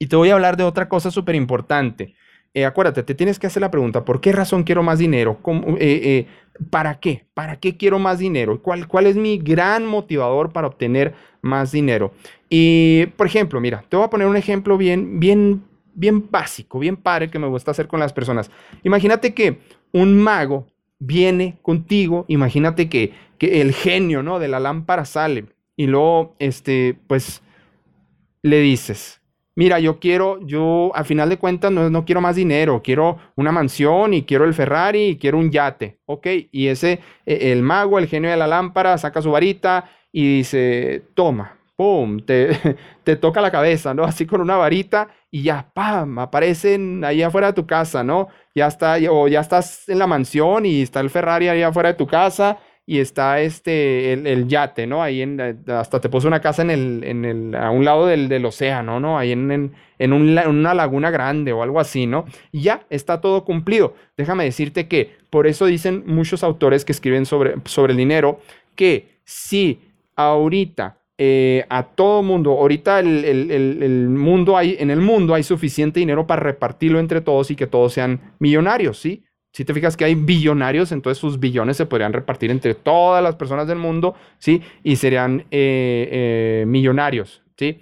y 0.00 0.06
te 0.06 0.16
voy 0.16 0.30
a 0.30 0.34
hablar 0.34 0.56
de 0.56 0.64
otra 0.64 0.88
cosa 0.88 1.10
súper 1.10 1.36
importante. 1.36 2.14
Eh, 2.52 2.64
acuérdate, 2.64 3.04
te 3.04 3.14
tienes 3.14 3.38
que 3.38 3.46
hacer 3.46 3.60
la 3.60 3.70
pregunta, 3.70 4.04
¿por 4.04 4.20
qué 4.20 4.32
razón 4.32 4.64
quiero 4.64 4.82
más 4.82 4.98
dinero? 4.98 5.38
Eh, 5.78 6.00
eh, 6.02 6.26
¿Para 6.68 6.98
qué? 6.98 7.26
¿Para 7.32 7.60
qué 7.60 7.76
quiero 7.76 8.00
más 8.00 8.18
dinero? 8.18 8.60
¿Cuál, 8.60 8.88
¿Cuál 8.88 9.06
es 9.06 9.16
mi 9.16 9.38
gran 9.38 9.86
motivador 9.86 10.52
para 10.52 10.66
obtener 10.66 11.14
más 11.42 11.70
dinero? 11.70 12.12
Y, 12.48 13.06
por 13.16 13.28
ejemplo, 13.28 13.60
mira, 13.60 13.84
te 13.88 13.96
voy 13.96 14.04
a 14.04 14.10
poner 14.10 14.26
un 14.26 14.36
ejemplo 14.36 14.76
bien, 14.76 15.20
bien, 15.20 15.62
bien 15.94 16.28
básico, 16.28 16.80
bien 16.80 16.96
padre 16.96 17.30
que 17.30 17.38
me 17.38 17.46
gusta 17.46 17.70
hacer 17.70 17.86
con 17.86 18.00
las 18.00 18.12
personas. 18.12 18.50
Imagínate 18.82 19.32
que 19.32 19.58
un 19.92 20.20
mago 20.20 20.66
viene 20.98 21.56
contigo, 21.62 22.24
imagínate 22.26 22.88
que, 22.88 23.12
que 23.38 23.60
el 23.60 23.72
genio, 23.72 24.24
¿no? 24.24 24.40
De 24.40 24.48
la 24.48 24.58
lámpara 24.58 25.04
sale 25.04 25.46
y 25.76 25.86
luego, 25.86 26.34
este, 26.40 26.98
pues, 27.06 27.42
le 28.42 28.60
dices, 28.60 29.19
mira, 29.60 29.78
yo 29.78 30.00
quiero, 30.00 30.38
yo 30.46 30.90
a 30.94 31.04
final 31.04 31.28
de 31.28 31.36
cuentas 31.36 31.70
no, 31.70 31.90
no, 31.90 32.06
quiero 32.06 32.22
más 32.22 32.34
dinero, 32.34 32.80
quiero 32.82 33.18
una 33.36 33.52
mansión 33.52 34.14
y 34.14 34.22
quiero 34.22 34.46
el 34.46 34.54
Ferrari 34.54 35.08
y 35.08 35.18
quiero 35.18 35.36
un 35.36 35.50
yate, 35.50 35.98
¿ok? 36.06 36.26
Y 36.50 36.68
ese, 36.68 37.00
e, 37.26 37.52
el 37.52 37.60
mago, 37.60 37.98
el 37.98 38.06
genio 38.06 38.30
de 38.30 38.38
la 38.38 38.46
lámpara, 38.46 38.96
saca 38.96 39.20
su 39.20 39.30
varita 39.30 39.84
y 40.10 40.38
dice, 40.38 41.02
toma, 41.12 41.58
¡pum! 41.76 42.20
Te, 42.20 42.56
te 43.04 43.16
toca 43.16 43.42
la 43.42 43.50
cabeza, 43.50 43.92
¿no? 43.92 44.04
Así 44.04 44.24
con 44.24 44.40
una 44.40 44.56
varita 44.56 45.08
y 45.30 45.42
ya, 45.42 45.70
¡pam! 45.74 46.18
Aparecen 46.20 47.04
ahí 47.04 47.22
afuera 47.22 47.48
de 47.48 47.52
tu 47.52 47.66
casa, 47.66 48.02
¿no? 48.02 48.28
Ya 48.54 48.66
está, 48.66 48.96
o 49.10 49.28
ya 49.28 49.40
estás 49.40 49.86
en 49.90 49.98
la 49.98 50.06
mansión 50.06 50.64
y 50.64 50.80
está 50.80 51.00
el 51.00 51.10
Ferrari 51.10 51.48
ahí 51.48 51.60
afuera 51.60 51.90
de 51.90 51.98
tu 51.98 52.06
casa 52.06 52.58
y 52.90 52.98
está 52.98 53.40
este, 53.40 54.12
el, 54.14 54.48
yate, 54.48 54.84
¿no? 54.84 55.00
Ahí 55.00 55.22
en, 55.22 55.40
hasta 55.68 56.00
te 56.00 56.08
puso 56.08 56.26
una 56.26 56.40
casa 56.40 56.62
en 56.62 56.70
el, 56.70 57.04
en 57.04 57.24
el, 57.24 57.54
a 57.54 57.70
un 57.70 57.84
lado 57.84 58.04
del, 58.06 58.28
del 58.28 58.44
océano, 58.44 58.98
¿no? 58.98 59.16
Ahí 59.16 59.30
en, 59.30 59.48
en, 59.52 59.72
en 60.00 60.12
una 60.12 60.74
laguna 60.74 61.12
grande 61.12 61.52
o 61.52 61.62
algo 61.62 61.78
así, 61.78 62.08
¿no? 62.08 62.24
Y 62.50 62.62
ya 62.62 62.84
está 62.90 63.20
todo 63.20 63.44
cumplido. 63.44 63.94
Déjame 64.16 64.42
decirte 64.42 64.88
que 64.88 65.14
por 65.30 65.46
eso 65.46 65.66
dicen 65.66 66.02
muchos 66.04 66.42
autores 66.42 66.84
que 66.84 66.90
escriben 66.90 67.26
sobre, 67.26 67.54
sobre 67.64 67.92
el 67.92 67.96
dinero 67.96 68.40
que 68.74 69.20
si 69.22 69.78
ahorita 70.16 70.98
eh, 71.16 71.66
a 71.68 71.84
todo 71.84 72.24
mundo, 72.24 72.58
ahorita 72.58 72.98
el, 72.98 73.24
el, 73.24 73.82
el, 73.82 74.08
mundo 74.08 74.56
hay, 74.56 74.74
en 74.80 74.90
el 74.90 75.00
mundo 75.00 75.34
hay 75.34 75.44
suficiente 75.44 76.00
dinero 76.00 76.26
para 76.26 76.42
repartirlo 76.42 76.98
entre 76.98 77.20
todos 77.20 77.52
y 77.52 77.54
que 77.54 77.68
todos 77.68 77.92
sean 77.92 78.34
millonarios, 78.40 78.98
¿sí? 78.98 79.22
Si 79.52 79.64
te 79.64 79.74
fijas 79.74 79.96
que 79.96 80.04
hay 80.04 80.14
billonarios, 80.14 80.92
entonces 80.92 81.18
sus 81.18 81.40
billones 81.40 81.76
se 81.76 81.86
podrían 81.86 82.12
repartir 82.12 82.50
entre 82.50 82.74
todas 82.74 83.22
las 83.22 83.34
personas 83.34 83.66
del 83.66 83.78
mundo, 83.78 84.14
¿sí? 84.38 84.62
Y 84.84 84.96
serían 84.96 85.40
eh, 85.50 86.08
eh, 86.60 86.64
millonarios, 86.66 87.42
¿sí? 87.56 87.80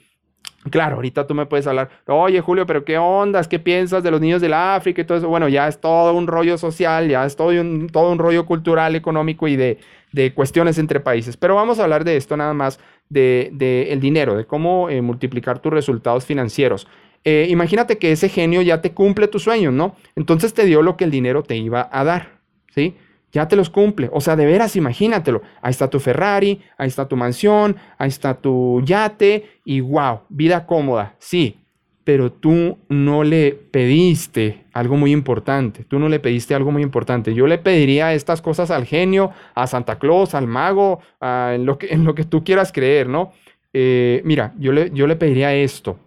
Claro, 0.70 0.96
ahorita 0.96 1.26
tú 1.26 1.34
me 1.34 1.46
puedes 1.46 1.66
hablar, 1.66 1.88
oye 2.06 2.40
Julio, 2.40 2.66
pero 2.66 2.84
¿qué 2.84 2.98
ondas? 2.98 3.48
¿Qué 3.48 3.58
piensas 3.58 4.02
de 4.02 4.10
los 4.10 4.20
niños 4.20 4.40
del 4.40 4.54
África 4.54 5.00
y 5.00 5.04
todo 5.04 5.18
eso? 5.18 5.28
Bueno, 5.28 5.48
ya 5.48 5.68
es 5.68 5.80
todo 5.80 6.12
un 6.14 6.26
rollo 6.26 6.58
social, 6.58 7.08
ya 7.08 7.24
es 7.24 7.36
todo 7.36 7.48
un, 7.48 7.88
todo 7.88 8.10
un 8.10 8.18
rollo 8.18 8.44
cultural, 8.44 8.96
económico 8.96 9.46
y 9.46 9.56
de, 9.56 9.78
de 10.12 10.34
cuestiones 10.34 10.78
entre 10.78 11.00
países. 11.00 11.36
Pero 11.36 11.54
vamos 11.54 11.78
a 11.78 11.84
hablar 11.84 12.04
de 12.04 12.16
esto 12.16 12.36
nada 12.36 12.54
más, 12.54 12.80
de, 13.08 13.50
de 13.52 13.92
el 13.92 14.00
dinero, 14.00 14.36
de 14.36 14.46
cómo 14.46 14.90
eh, 14.90 15.00
multiplicar 15.00 15.60
tus 15.60 15.72
resultados 15.72 16.26
financieros. 16.26 16.86
Eh, 17.24 17.46
imagínate 17.50 17.98
que 17.98 18.12
ese 18.12 18.28
genio 18.28 18.62
ya 18.62 18.80
te 18.80 18.92
cumple 18.92 19.28
tus 19.28 19.42
sueños, 19.42 19.72
¿no? 19.72 19.96
Entonces 20.16 20.54
te 20.54 20.64
dio 20.64 20.82
lo 20.82 20.96
que 20.96 21.04
el 21.04 21.10
dinero 21.10 21.42
te 21.42 21.56
iba 21.56 21.88
a 21.92 22.04
dar, 22.04 22.40
¿sí? 22.74 22.94
Ya 23.32 23.48
te 23.48 23.56
los 23.56 23.68
cumple. 23.68 24.08
O 24.12 24.20
sea, 24.20 24.36
de 24.36 24.46
veras, 24.46 24.76
imagínatelo. 24.76 25.42
Ahí 25.60 25.70
está 25.70 25.90
tu 25.90 26.00
Ferrari, 26.00 26.60
ahí 26.78 26.88
está 26.88 27.06
tu 27.06 27.16
mansión, 27.16 27.76
ahí 27.98 28.08
está 28.08 28.34
tu 28.34 28.80
yate 28.84 29.44
y 29.64 29.80
wow, 29.80 30.20
vida 30.28 30.64
cómoda, 30.64 31.16
sí. 31.18 31.58
Pero 32.04 32.32
tú 32.32 32.78
no 32.88 33.22
le 33.22 33.52
pediste 33.52 34.64
algo 34.72 34.96
muy 34.96 35.12
importante. 35.12 35.84
Tú 35.84 35.98
no 35.98 36.08
le 36.08 36.20
pediste 36.20 36.54
algo 36.54 36.70
muy 36.70 36.82
importante. 36.82 37.34
Yo 37.34 37.46
le 37.46 37.58
pediría 37.58 38.14
estas 38.14 38.40
cosas 38.40 38.70
al 38.70 38.86
genio, 38.86 39.32
a 39.54 39.66
Santa 39.66 39.98
Claus, 39.98 40.34
al 40.34 40.46
mago, 40.46 41.00
en, 41.20 41.66
lo 41.66 41.76
que, 41.76 41.88
en 41.88 42.04
lo 42.04 42.14
que 42.14 42.24
tú 42.24 42.42
quieras 42.44 42.72
creer, 42.72 43.10
¿no? 43.10 43.32
Eh, 43.74 44.22
mira, 44.24 44.54
yo 44.58 44.72
le, 44.72 44.90
yo 44.94 45.06
le 45.06 45.16
pediría 45.16 45.54
esto 45.54 45.98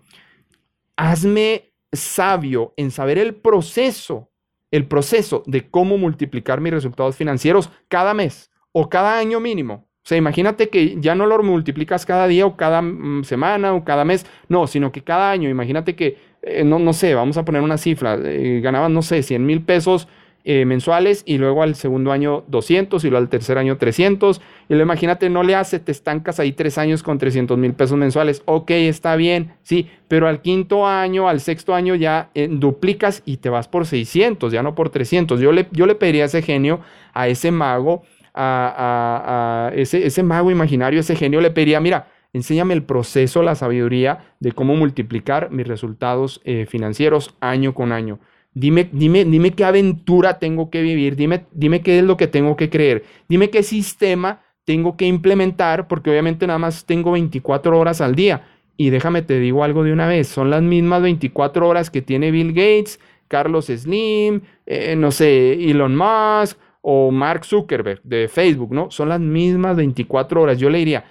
hazme 0.95 1.73
sabio 1.91 2.73
en 2.77 2.91
saber 2.91 3.17
el 3.17 3.35
proceso, 3.35 4.31
el 4.71 4.87
proceso 4.87 5.43
de 5.45 5.69
cómo 5.69 5.97
multiplicar 5.97 6.61
mis 6.61 6.73
resultados 6.73 7.15
financieros 7.15 7.69
cada 7.87 8.13
mes 8.13 8.51
o 8.71 8.89
cada 8.89 9.17
año 9.17 9.39
mínimo. 9.39 9.87
O 10.03 10.07
sea, 10.07 10.17
imagínate 10.17 10.69
que 10.69 10.99
ya 10.99 11.13
no 11.13 11.27
lo 11.27 11.43
multiplicas 11.43 12.05
cada 12.07 12.27
día 12.27 12.45
o 12.45 12.57
cada 12.57 12.81
mm, 12.81 13.23
semana 13.23 13.73
o 13.73 13.83
cada 13.83 14.03
mes, 14.03 14.25
no, 14.47 14.65
sino 14.65 14.91
que 14.91 15.03
cada 15.03 15.29
año, 15.29 15.47
imagínate 15.47 15.95
que, 15.95 16.17
eh, 16.41 16.63
no, 16.63 16.79
no 16.79 16.93
sé, 16.93 17.13
vamos 17.13 17.37
a 17.37 17.45
poner 17.45 17.61
una 17.61 17.77
cifra, 17.77 18.17
eh, 18.23 18.61
ganaban, 18.63 18.93
no 18.93 19.03
sé, 19.03 19.21
100 19.21 19.45
mil 19.45 19.63
pesos 19.63 20.07
eh, 20.43 20.65
mensuales 20.65 21.23
y 21.25 21.37
luego 21.37 21.61
al 21.61 21.75
segundo 21.75 22.11
año 22.11 22.43
200 22.47 23.03
y 23.03 23.09
luego 23.09 23.23
al 23.23 23.29
tercer 23.29 23.57
año 23.57 23.77
300. 23.77 24.41
Y 24.69 24.75
lo 24.75 24.81
imagínate, 24.81 25.29
no 25.29 25.43
le 25.43 25.55
hace, 25.55 25.79
te 25.79 25.91
estancas 25.91 26.39
ahí 26.39 26.51
tres 26.51 26.77
años 26.77 27.03
con 27.03 27.17
300 27.17 27.57
mil 27.57 27.73
pesos 27.73 27.97
mensuales. 27.97 28.41
Ok, 28.45 28.71
está 28.71 29.15
bien, 29.15 29.53
sí, 29.61 29.89
pero 30.07 30.27
al 30.27 30.41
quinto 30.41 30.87
año, 30.87 31.29
al 31.29 31.41
sexto 31.41 31.75
año 31.75 31.95
ya 31.95 32.29
eh, 32.33 32.47
duplicas 32.49 33.21
y 33.25 33.37
te 33.37 33.49
vas 33.49 33.67
por 33.67 33.85
600, 33.85 34.51
ya 34.51 34.63
no 34.63 34.75
por 34.75 34.89
300. 34.89 35.39
Yo 35.39 35.51
le, 35.51 35.67
yo 35.71 35.85
le 35.85 35.95
pediría 35.95 36.23
a 36.23 36.25
ese 36.27 36.41
genio, 36.41 36.81
a 37.13 37.27
ese 37.27 37.51
mago, 37.51 38.03
a, 38.33 39.71
ese, 39.75 40.05
ese 40.05 40.23
mago 40.23 40.51
imaginario, 40.51 40.99
ese 40.99 41.15
genio, 41.15 41.41
le 41.41 41.51
pediría, 41.51 41.79
mira, 41.79 42.07
enséñame 42.33 42.73
el 42.73 42.83
proceso, 42.83 43.43
la 43.43 43.55
sabiduría 43.55 44.33
de 44.39 44.51
cómo 44.53 44.75
multiplicar 44.75 45.51
mis 45.51 45.67
resultados 45.67 46.41
eh, 46.43 46.65
financieros 46.65 47.35
año 47.39 47.73
con 47.73 47.91
año. 47.91 48.19
Dime, 48.53 48.89
dime, 48.91 49.23
dime 49.23 49.51
qué 49.51 49.63
aventura 49.63 50.37
tengo 50.37 50.69
que 50.69 50.81
vivir, 50.81 51.15
dime, 51.15 51.45
dime 51.53 51.81
qué 51.81 51.99
es 51.99 52.03
lo 52.03 52.17
que 52.17 52.27
tengo 52.27 52.57
que 52.57 52.69
creer, 52.69 53.03
dime 53.29 53.49
qué 53.49 53.63
sistema 53.63 54.41
tengo 54.65 54.97
que 54.97 55.05
implementar, 55.05 55.87
porque 55.87 56.09
obviamente 56.09 56.45
nada 56.47 56.59
más 56.59 56.85
tengo 56.85 57.11
24 57.11 57.77
horas 57.77 58.01
al 58.01 58.15
día. 58.15 58.47
Y 58.77 58.89
déjame 58.89 59.21
te 59.21 59.39
digo 59.39 59.63
algo 59.63 59.83
de 59.83 59.93
una 59.93 60.07
vez, 60.07 60.27
son 60.27 60.49
las 60.49 60.61
mismas 60.61 61.01
24 61.01 61.67
horas 61.67 61.89
que 61.89 62.01
tiene 62.01 62.31
Bill 62.31 62.49
Gates, 62.49 62.99
Carlos 63.27 63.67
Slim, 63.67 64.41
eh, 64.65 64.95
no 64.95 65.11
sé, 65.11 65.53
Elon 65.69 65.95
Musk 65.95 66.57
o 66.81 67.11
Mark 67.11 67.45
Zuckerberg 67.45 68.01
de 68.03 68.27
Facebook, 68.27 68.73
¿no? 68.73 68.91
Son 68.91 69.07
las 69.07 69.19
mismas 69.19 69.77
24 69.77 70.41
horas. 70.41 70.57
Yo 70.57 70.69
le 70.69 70.79
diría, 70.79 71.05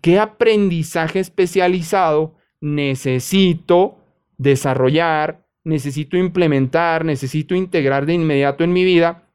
¿qué 0.00 0.18
aprendizaje 0.18 1.18
especializado 1.18 2.36
necesito 2.60 3.98
desarrollar 4.38 5.47
necesito 5.68 6.16
implementar, 6.16 7.04
necesito 7.04 7.54
integrar 7.54 8.06
de 8.06 8.14
inmediato 8.14 8.64
en 8.64 8.72
mi 8.72 8.84
vida 8.84 9.28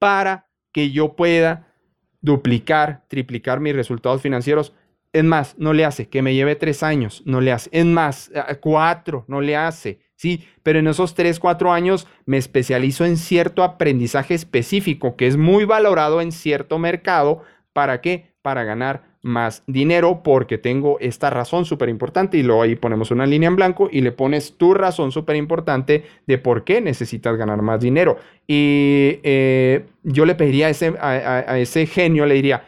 para 0.00 0.48
que 0.72 0.90
yo 0.90 1.14
pueda 1.14 1.72
duplicar, 2.20 3.04
triplicar 3.08 3.60
mis 3.60 3.74
resultados 3.74 4.20
financieros. 4.20 4.74
Es 5.12 5.22
más, 5.22 5.54
no 5.58 5.72
le 5.72 5.84
hace 5.84 6.08
que 6.08 6.20
me 6.20 6.34
lleve 6.34 6.56
tres 6.56 6.82
años, 6.82 7.22
no 7.26 7.40
le 7.40 7.52
hace. 7.52 7.70
Es 7.72 7.84
más, 7.84 8.32
cuatro, 8.60 9.24
no 9.28 9.40
le 9.40 9.54
hace. 9.56 10.00
Sí, 10.16 10.48
pero 10.64 10.80
en 10.80 10.88
esos 10.88 11.14
tres, 11.14 11.38
cuatro 11.38 11.72
años 11.72 12.08
me 12.26 12.38
especializo 12.38 13.04
en 13.04 13.16
cierto 13.16 13.62
aprendizaje 13.62 14.34
específico 14.34 15.16
que 15.16 15.28
es 15.28 15.36
muy 15.36 15.64
valorado 15.64 16.20
en 16.20 16.32
cierto 16.32 16.78
mercado. 16.78 17.42
¿Para 17.72 18.00
qué? 18.00 18.34
Para 18.42 18.64
ganar 18.64 19.11
más 19.22 19.62
dinero 19.68 20.22
porque 20.24 20.58
tengo 20.58 20.98
esta 21.00 21.30
razón 21.30 21.64
súper 21.64 21.88
importante 21.88 22.36
y 22.36 22.42
luego 22.42 22.62
ahí 22.62 22.74
ponemos 22.74 23.12
una 23.12 23.24
línea 23.24 23.48
en 23.48 23.56
blanco 23.56 23.88
y 23.90 24.00
le 24.00 24.10
pones 24.10 24.56
tu 24.56 24.74
razón 24.74 25.12
súper 25.12 25.36
importante 25.36 26.04
de 26.26 26.38
por 26.38 26.64
qué 26.64 26.80
necesitas 26.80 27.36
ganar 27.36 27.62
más 27.62 27.80
dinero. 27.80 28.18
Y 28.48 29.20
eh, 29.22 29.86
yo 30.02 30.26
le 30.26 30.34
pediría 30.34 30.66
a 30.66 30.70
ese, 30.70 30.94
a, 31.00 31.58
ese 31.58 31.86
genio, 31.86 32.26
le 32.26 32.34
diría, 32.34 32.64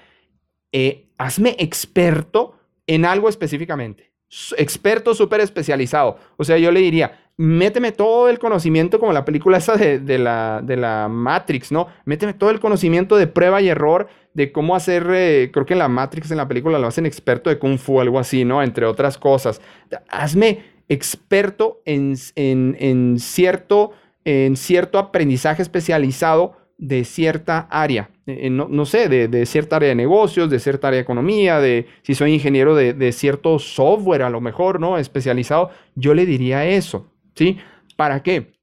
eh, 0.71 1.07
hazme 1.19 1.57
experto 1.59 2.57
en 2.87 3.05
algo 3.05 3.29
específicamente, 3.29 4.13
experto 4.57 5.15
súper 5.15 5.41
especializado. 5.41 6.19
O 6.37 6.45
sea, 6.45 6.57
yo 6.59 6.71
le 6.71 6.81
diría, 6.81 7.24
méteme 7.37 7.93
todo 7.93 8.29
el 8.29 8.39
conocimiento, 8.39 9.01
como 9.01 9.13
la 9.13 9.25
película 9.25 9.59
esa 9.59 9.77
de, 9.77 10.19
la, 10.19 10.61
de 10.63 10.77
la 10.77 11.09
Matrix, 11.09 11.73
¿no? 11.73 11.89
Méteme 12.05 12.35
todo 12.35 12.51
el 12.51 12.61
conocimiento 12.61 13.17
de 13.17 13.27
prueba 13.27 13.61
y 13.61 13.69
error, 13.69 14.09
de 14.35 14.53
cómo 14.53 14.77
hacer, 14.77 15.07
eh, 15.13 15.51
creo 15.53 15.67
que 15.67 15.75
en 15.75 15.81
la 15.81 15.89
Matrix, 15.89 16.31
en 16.31 16.37
la 16.37 16.49
película, 16.49 16.79
lo 16.79 16.87
hacen 16.87 17.07
experto 17.07 17.51
de 17.51 17.59
Kung 17.59 17.79
Fu, 17.79 18.01
algo 18.01 18.19
así, 18.19 18.45
¿no? 18.45 18.63
Entre 18.63 18.87
otras 18.87 19.19
cosas. 19.19 19.61
Hazme 20.09 20.65
experto 20.89 21.81
en, 21.85 22.15
en, 22.37 23.19
cierto, 23.19 23.93
en 24.25 24.57
cierto 24.57 24.99
aprendizaje 24.99 25.63
especializado 25.63 26.57
de 26.77 27.05
cierta 27.05 27.69
área, 27.71 28.11
no, 28.27 28.85
sé, 28.85 29.09
de, 29.09 29.47
cierta 29.47 29.77
área 29.77 29.91
de 29.91 29.95
negocios, 29.95 30.51
de 30.51 30.59
cierta 30.59 30.89
área 30.89 30.99
de 30.99 31.03
economía, 31.03 31.61
de 31.61 31.87
si 32.03 32.15
soy 32.15 32.35
ingeniero 32.35 32.75
de, 32.75 32.93
de, 32.93 33.13
cierto 33.13 33.59
software 33.59 34.23
a 34.23 34.31
lo 34.31 34.41
mejor, 34.41 34.81
¿no? 34.81 34.99
Especializado, 34.99 35.71
yo 35.95 36.15
le 36.15 36.27
diría 36.27 36.67
eso, 36.67 37.14
¿sí? 37.35 37.59
¿Para 37.97 38.23
qué? 38.23 38.55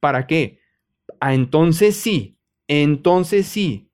¿Para 0.00 0.26
qué? 0.26 0.60
Ah, 1.20 1.34
entonces 1.34 1.96
sí, 1.96 2.38
entonces 2.68 3.46
sí, 3.46 3.90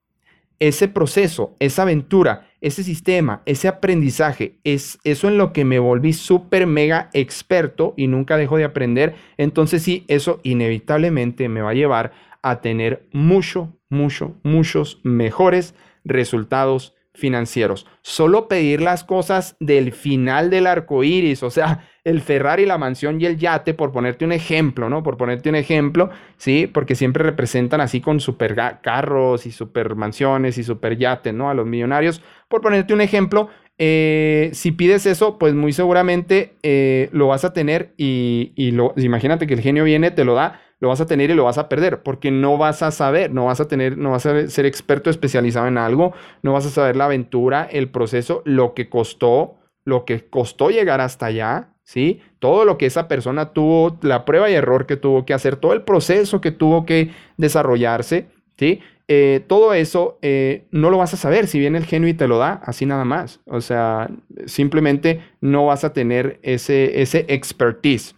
ese 0.59 0.89
proceso, 0.89 1.57
esa 1.59 1.83
aventura, 1.83 2.49
ese 2.61 2.85
sistema, 2.85 3.43
ese 3.47 3.67
aprendizaje, 3.69 4.61
es 4.63 4.99
eso 5.03 5.29
en 5.29 5.37
lo 5.37 5.53
que 5.53 5.65
me 5.65 5.79
volví 5.79 6.13
súper 6.13 6.67
mega 6.67 7.11
experto 7.13 7.95
y 7.97 8.07
nunca 8.07 8.37
dejo 8.37 8.57
de 8.57 8.65
aprender, 8.65 9.17
entonces 9.39 9.83
sí, 9.83 10.05
eso 10.07 10.41
inevitablemente 10.45 11.49
me 11.49 11.63
va 11.63 11.71
a 11.71 11.75
llevar 11.75 12.13
a 12.43 12.61
tener 12.61 13.09
mucho, 13.13 13.77
mucho, 13.89 14.37
muchos 14.43 15.01
mejores 15.03 15.75
resultados 16.05 16.95
financieros. 17.15 17.87
Solo 18.01 18.49
pedir 18.49 18.81
las 18.81 19.05
cosas 19.05 19.57
del 19.61 19.93
final 19.93 20.51
del 20.51 20.67
arco 20.67 21.05
iris, 21.05 21.43
o 21.43 21.51
sea, 21.51 21.89
el 22.05 22.21
Ferrari, 22.21 22.67
la 22.67 22.79
mansión 22.79 23.21
y 23.21 23.27
el 23.27 23.37
yate, 23.37 23.75
por 23.75 23.93
ponerte 23.93 24.25
un 24.25 24.33
ejemplo, 24.33 24.89
¿no? 24.89 25.03
Por 25.03 25.17
ponerte 25.17 25.49
un 25.49 25.55
ejemplo, 25.55 26.11
¿sí? 26.37 26.67
Porque 26.67 26.95
siempre 26.95 27.23
representan 27.23 27.81
así 27.81 28.01
con 28.01 28.19
super 28.19 28.57
carros 28.83 29.47
y 29.47 29.53
super 29.53 29.95
mansiones 29.95 30.59
y 30.59 30.65
super 30.65 30.97
yates, 30.97 31.33
¿no? 31.33 31.49
A 31.51 31.55
los 31.55 31.67
millonarios. 31.67 32.23
Por 32.49 32.61
ponerte 32.61 32.95
un 32.95 33.01
ejemplo, 33.03 33.49
eh, 33.79 34.51
si 34.53 34.73
pides 34.73 35.07
eso, 35.07 35.39
pues 35.39 35.55
muy 35.55 35.73
seguramente 35.73 36.57
eh, 36.63 37.09
lo 37.13 37.29
vas 37.29 37.45
a 37.45 37.53
tener 37.53 37.95
y, 37.97 38.53
y 38.57 38.73
lo, 38.73 38.95
imagínate 38.97 39.47
que 39.47 39.55
el 39.55 39.61
genio 39.61 39.85
viene, 39.85 40.11
te 40.11 40.25
lo 40.25 40.35
da, 40.35 40.61
lo 40.83 40.89
vas 40.89 41.01
a 41.01 41.07
tener 41.07 41.31
y 41.31 41.35
lo 41.35 41.45
vas 41.45 41.59
a 41.59 41.69
perder, 41.69 42.03
porque 42.03 42.33
no 42.33 42.59
vas 42.59 42.83
a 42.83 42.91
saber, 42.91 43.33
no 43.33 43.45
vas 43.45 43.61
a 43.61 43.69
tener, 43.69 43.97
no 43.97 44.11
vas 44.11 44.27
a 44.27 44.49
ser 44.49 44.67
experto 44.67 45.11
especializado 45.11 45.69
en 45.69 45.79
algo, 45.79 46.13
no 46.43 46.55
vas 46.55 46.67
a 46.67 46.71
saber 46.71 46.97
la 46.97 47.05
aventura, 47.05 47.69
el 47.71 47.89
proceso, 47.89 48.43
lo 48.45 48.75
que 48.75 48.89
costó, 48.89 49.55
lo 49.85 50.05
que 50.05 50.29
costó 50.29 50.71
llegar 50.71 51.01
hasta 51.01 51.27
allá, 51.27 51.69
¿sí? 51.85 52.21
Todo 52.41 52.65
lo 52.65 52.79
que 52.79 52.87
esa 52.87 53.07
persona 53.07 53.53
tuvo, 53.53 53.97
la 54.03 54.25
prueba 54.25 54.51
y 54.51 54.55
error 54.55 54.87
que 54.87 54.97
tuvo 54.97 55.25
que 55.25 55.35
hacer, 55.35 55.55
todo 55.55 55.73
el 55.73 55.83
proceso 55.83 56.41
que 56.41 56.51
tuvo 56.51 56.85
que 56.85 57.13
desarrollarse, 57.37 58.27
¿sí? 58.59 58.81
Eh, 59.07 59.41
todo 59.47 59.75
eso 59.75 60.19
eh, 60.21 60.65
no 60.73 60.91
lo 60.91 60.99
vas 60.99 61.15
a 61.15 61.17
saber 61.17 61.47
si 61.47 61.61
viene 61.61 61.79
el 61.79 61.85
genio 61.85 62.09
y 62.09 62.15
te 62.15 62.27
lo 62.27 62.39
da, 62.39 62.61
así 62.65 62.87
nada 62.87 63.05
más. 63.05 63.39
O 63.47 63.61
sea, 63.61 64.11
simplemente 64.47 65.23
no 65.41 65.67
vas 65.67 65.85
a 65.85 65.93
tener 65.93 66.41
ese, 66.43 67.03
ese 67.03 67.25
expertise. 67.29 68.17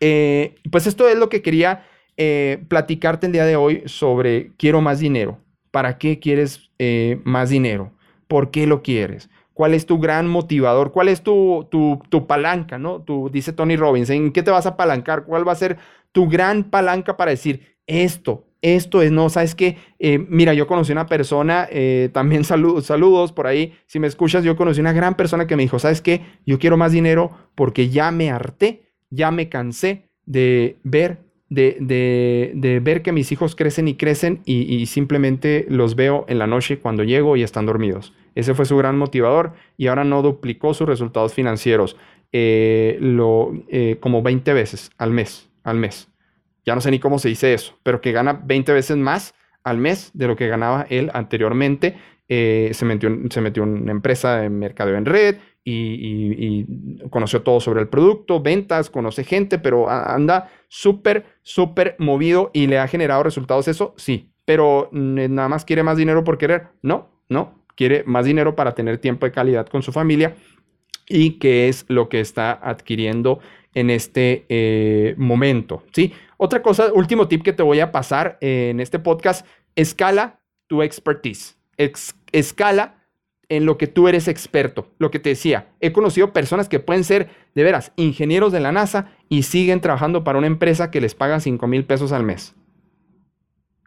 Eh, 0.00 0.56
pues 0.70 0.86
esto 0.86 1.08
es 1.08 1.16
lo 1.16 1.28
que 1.28 1.42
quería 1.42 1.86
eh, 2.16 2.62
platicarte 2.68 3.26
el 3.26 3.32
día 3.32 3.44
de 3.44 3.56
hoy 3.56 3.82
sobre 3.86 4.52
quiero 4.56 4.80
más 4.80 4.98
dinero. 5.00 5.38
¿Para 5.70 5.98
qué 5.98 6.18
quieres 6.18 6.70
eh, 6.78 7.20
más 7.24 7.50
dinero? 7.50 7.92
¿Por 8.28 8.50
qué 8.50 8.66
lo 8.66 8.82
quieres? 8.82 9.30
¿Cuál 9.52 9.74
es 9.74 9.86
tu 9.86 9.98
gran 9.98 10.28
motivador? 10.28 10.92
¿Cuál 10.92 11.08
es 11.08 11.22
tu, 11.22 11.66
tu, 11.70 12.26
palanca? 12.26 12.78
¿no? 12.78 13.00
Tu, 13.00 13.30
dice 13.30 13.52
Tony 13.52 13.76
Robbins, 13.76 14.10
¿en 14.10 14.32
qué 14.32 14.42
te 14.42 14.50
vas 14.50 14.66
a 14.66 14.70
apalancar? 14.70 15.24
¿Cuál 15.24 15.48
va 15.48 15.52
a 15.52 15.56
ser 15.56 15.78
tu 16.12 16.28
gran 16.28 16.64
palanca 16.64 17.16
para 17.16 17.30
decir 17.30 17.76
esto? 17.86 18.44
Esto 18.62 19.00
es, 19.00 19.12
no, 19.12 19.30
sabes 19.30 19.54
que, 19.54 19.76
mira, 20.28 20.52
yo 20.52 20.66
conocí 20.66 20.92
una 20.92 21.06
persona, 21.06 21.68
también 22.12 22.44
saludos, 22.44 22.86
saludos 22.86 23.32
por 23.32 23.46
ahí, 23.46 23.74
si 23.86 23.98
me 23.98 24.08
escuchas, 24.08 24.44
yo 24.44 24.56
conocí 24.56 24.80
una 24.80 24.92
gran 24.92 25.14
persona 25.14 25.46
que 25.46 25.56
me 25.56 25.62
dijo, 25.62 25.78
sabes 25.78 26.02
qué, 26.02 26.22
yo 26.44 26.58
quiero 26.58 26.76
más 26.76 26.92
dinero 26.92 27.30
porque 27.54 27.88
ya 27.88 28.10
me 28.10 28.30
harté 28.30 28.85
ya 29.10 29.30
me 29.30 29.48
cansé 29.48 30.08
de 30.24 30.76
ver, 30.82 31.18
de, 31.48 32.80
ver 32.82 33.02
que 33.02 33.12
mis 33.12 33.30
hijos 33.32 33.54
crecen 33.54 33.88
y 33.88 33.94
crecen 33.94 34.40
y, 34.44 34.84
simplemente 34.86 35.66
los 35.68 35.94
veo 35.94 36.24
en 36.28 36.38
la 36.38 36.46
noche 36.46 36.78
cuando 36.78 37.04
llego 37.04 37.36
y 37.36 37.42
están 37.42 37.66
dormidos. 37.66 38.12
Ese 38.34 38.54
fue 38.54 38.66
su 38.66 38.76
gran 38.76 38.98
motivador 38.98 39.54
y 39.76 39.86
ahora 39.86 40.04
no 40.04 40.22
duplicó 40.22 40.74
sus 40.74 40.86
resultados 40.86 41.32
financieros 41.32 41.96
eh, 42.32 42.98
lo, 43.00 43.52
eh, 43.68 43.96
como 44.00 44.22
20 44.22 44.52
veces 44.52 44.90
al 44.98 45.10
mes, 45.10 45.48
al 45.62 45.76
mes. 45.76 46.08
Ya 46.66 46.74
no 46.74 46.80
sé 46.80 46.90
ni 46.90 46.98
cómo 46.98 47.18
se 47.18 47.28
dice 47.28 47.54
eso, 47.54 47.78
pero 47.82 48.00
que 48.00 48.12
gana 48.12 48.32
20 48.44 48.72
veces 48.72 48.96
más 48.96 49.34
al 49.62 49.78
mes 49.78 50.10
de 50.14 50.26
lo 50.26 50.36
que 50.36 50.48
ganaba 50.48 50.86
él 50.90 51.10
anteriormente. 51.14 51.96
Eh, 52.28 52.70
se, 52.72 52.84
metió, 52.84 53.10
se 53.30 53.40
metió 53.40 53.62
en 53.62 53.82
una 53.82 53.92
empresa 53.92 54.38
de 54.38 54.50
mercadeo 54.50 54.96
en 54.96 55.04
red 55.04 55.36
y, 55.66 56.64
conoció 57.10 57.42
todo 57.42 57.60
sobre 57.60 57.80
el 57.80 57.88
producto, 57.88 58.40
ventas, 58.40 58.90
conoce 58.90 59.24
gente, 59.24 59.58
pero 59.58 59.90
anda 59.90 60.50
súper, 60.68 61.26
súper 61.42 61.96
movido 61.98 62.50
y 62.52 62.66
le 62.66 62.78
ha 62.78 62.88
generado 62.88 63.22
resultados 63.22 63.68
eso, 63.68 63.94
sí, 63.96 64.30
pero 64.44 64.88
nada 64.92 65.48
más 65.48 65.64
quiere 65.64 65.82
más 65.82 65.96
dinero 65.96 66.24
por 66.24 66.38
querer, 66.38 66.68
no, 66.82 67.08
no, 67.28 67.64
quiere 67.74 68.04
más 68.06 68.24
dinero 68.24 68.54
para 68.54 68.74
tener 68.74 68.98
tiempo 68.98 69.26
de 69.26 69.32
calidad 69.32 69.66
con 69.66 69.82
su 69.82 69.92
familia 69.92 70.36
y 71.08 71.38
qué 71.38 71.68
es 71.68 71.84
lo 71.88 72.08
que 72.08 72.20
está 72.20 72.52
adquiriendo 72.52 73.40
en 73.74 73.90
este 73.90 74.46
eh, 74.48 75.14
momento, 75.18 75.82
¿sí? 75.92 76.12
Otra 76.38 76.62
cosa, 76.62 76.92
último 76.92 77.28
tip 77.28 77.42
que 77.42 77.52
te 77.52 77.62
voy 77.62 77.80
a 77.80 77.92
pasar 77.92 78.38
en 78.40 78.80
este 78.80 78.98
podcast, 78.98 79.46
escala 79.74 80.40
tu 80.66 80.82
expertise, 80.82 81.55
escala 82.32 82.96
en 83.48 83.64
lo 83.64 83.78
que 83.78 83.86
tú 83.86 84.08
eres 84.08 84.28
experto. 84.28 84.90
Lo 84.98 85.10
que 85.10 85.18
te 85.18 85.30
decía, 85.30 85.68
he 85.80 85.92
conocido 85.92 86.32
personas 86.32 86.68
que 86.68 86.80
pueden 86.80 87.04
ser, 87.04 87.28
de 87.54 87.62
veras, 87.62 87.92
ingenieros 87.96 88.52
de 88.52 88.60
la 88.60 88.72
NASA 88.72 89.12
y 89.28 89.44
siguen 89.44 89.80
trabajando 89.80 90.24
para 90.24 90.38
una 90.38 90.46
empresa 90.46 90.90
que 90.90 91.00
les 91.00 91.14
paga 91.14 91.40
5 91.40 91.66
mil 91.66 91.84
pesos 91.84 92.12
al 92.12 92.22
mes. 92.22 92.54